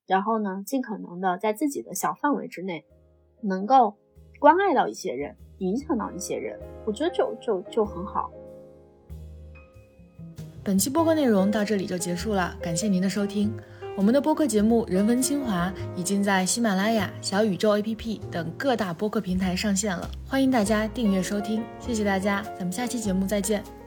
[0.06, 2.84] 然后呢，尽可能的在自己的小范围之内，
[3.42, 3.96] 能够
[4.38, 8.30] 关爱到一些人，影响到一些人，我觉得就就就很好。
[10.62, 13.52] 本期播客内容到这里就结束了，感谢您的收听。
[13.96, 15.68] 我们的播客节目《人文清华》
[15.98, 21.62] 已经在喜马拉雅、小宇宙 APP 等各大播客平台上线了，欢迎大家订阅收听。
[21.78, 23.80] 谢谢大家，咱们下期节目再见。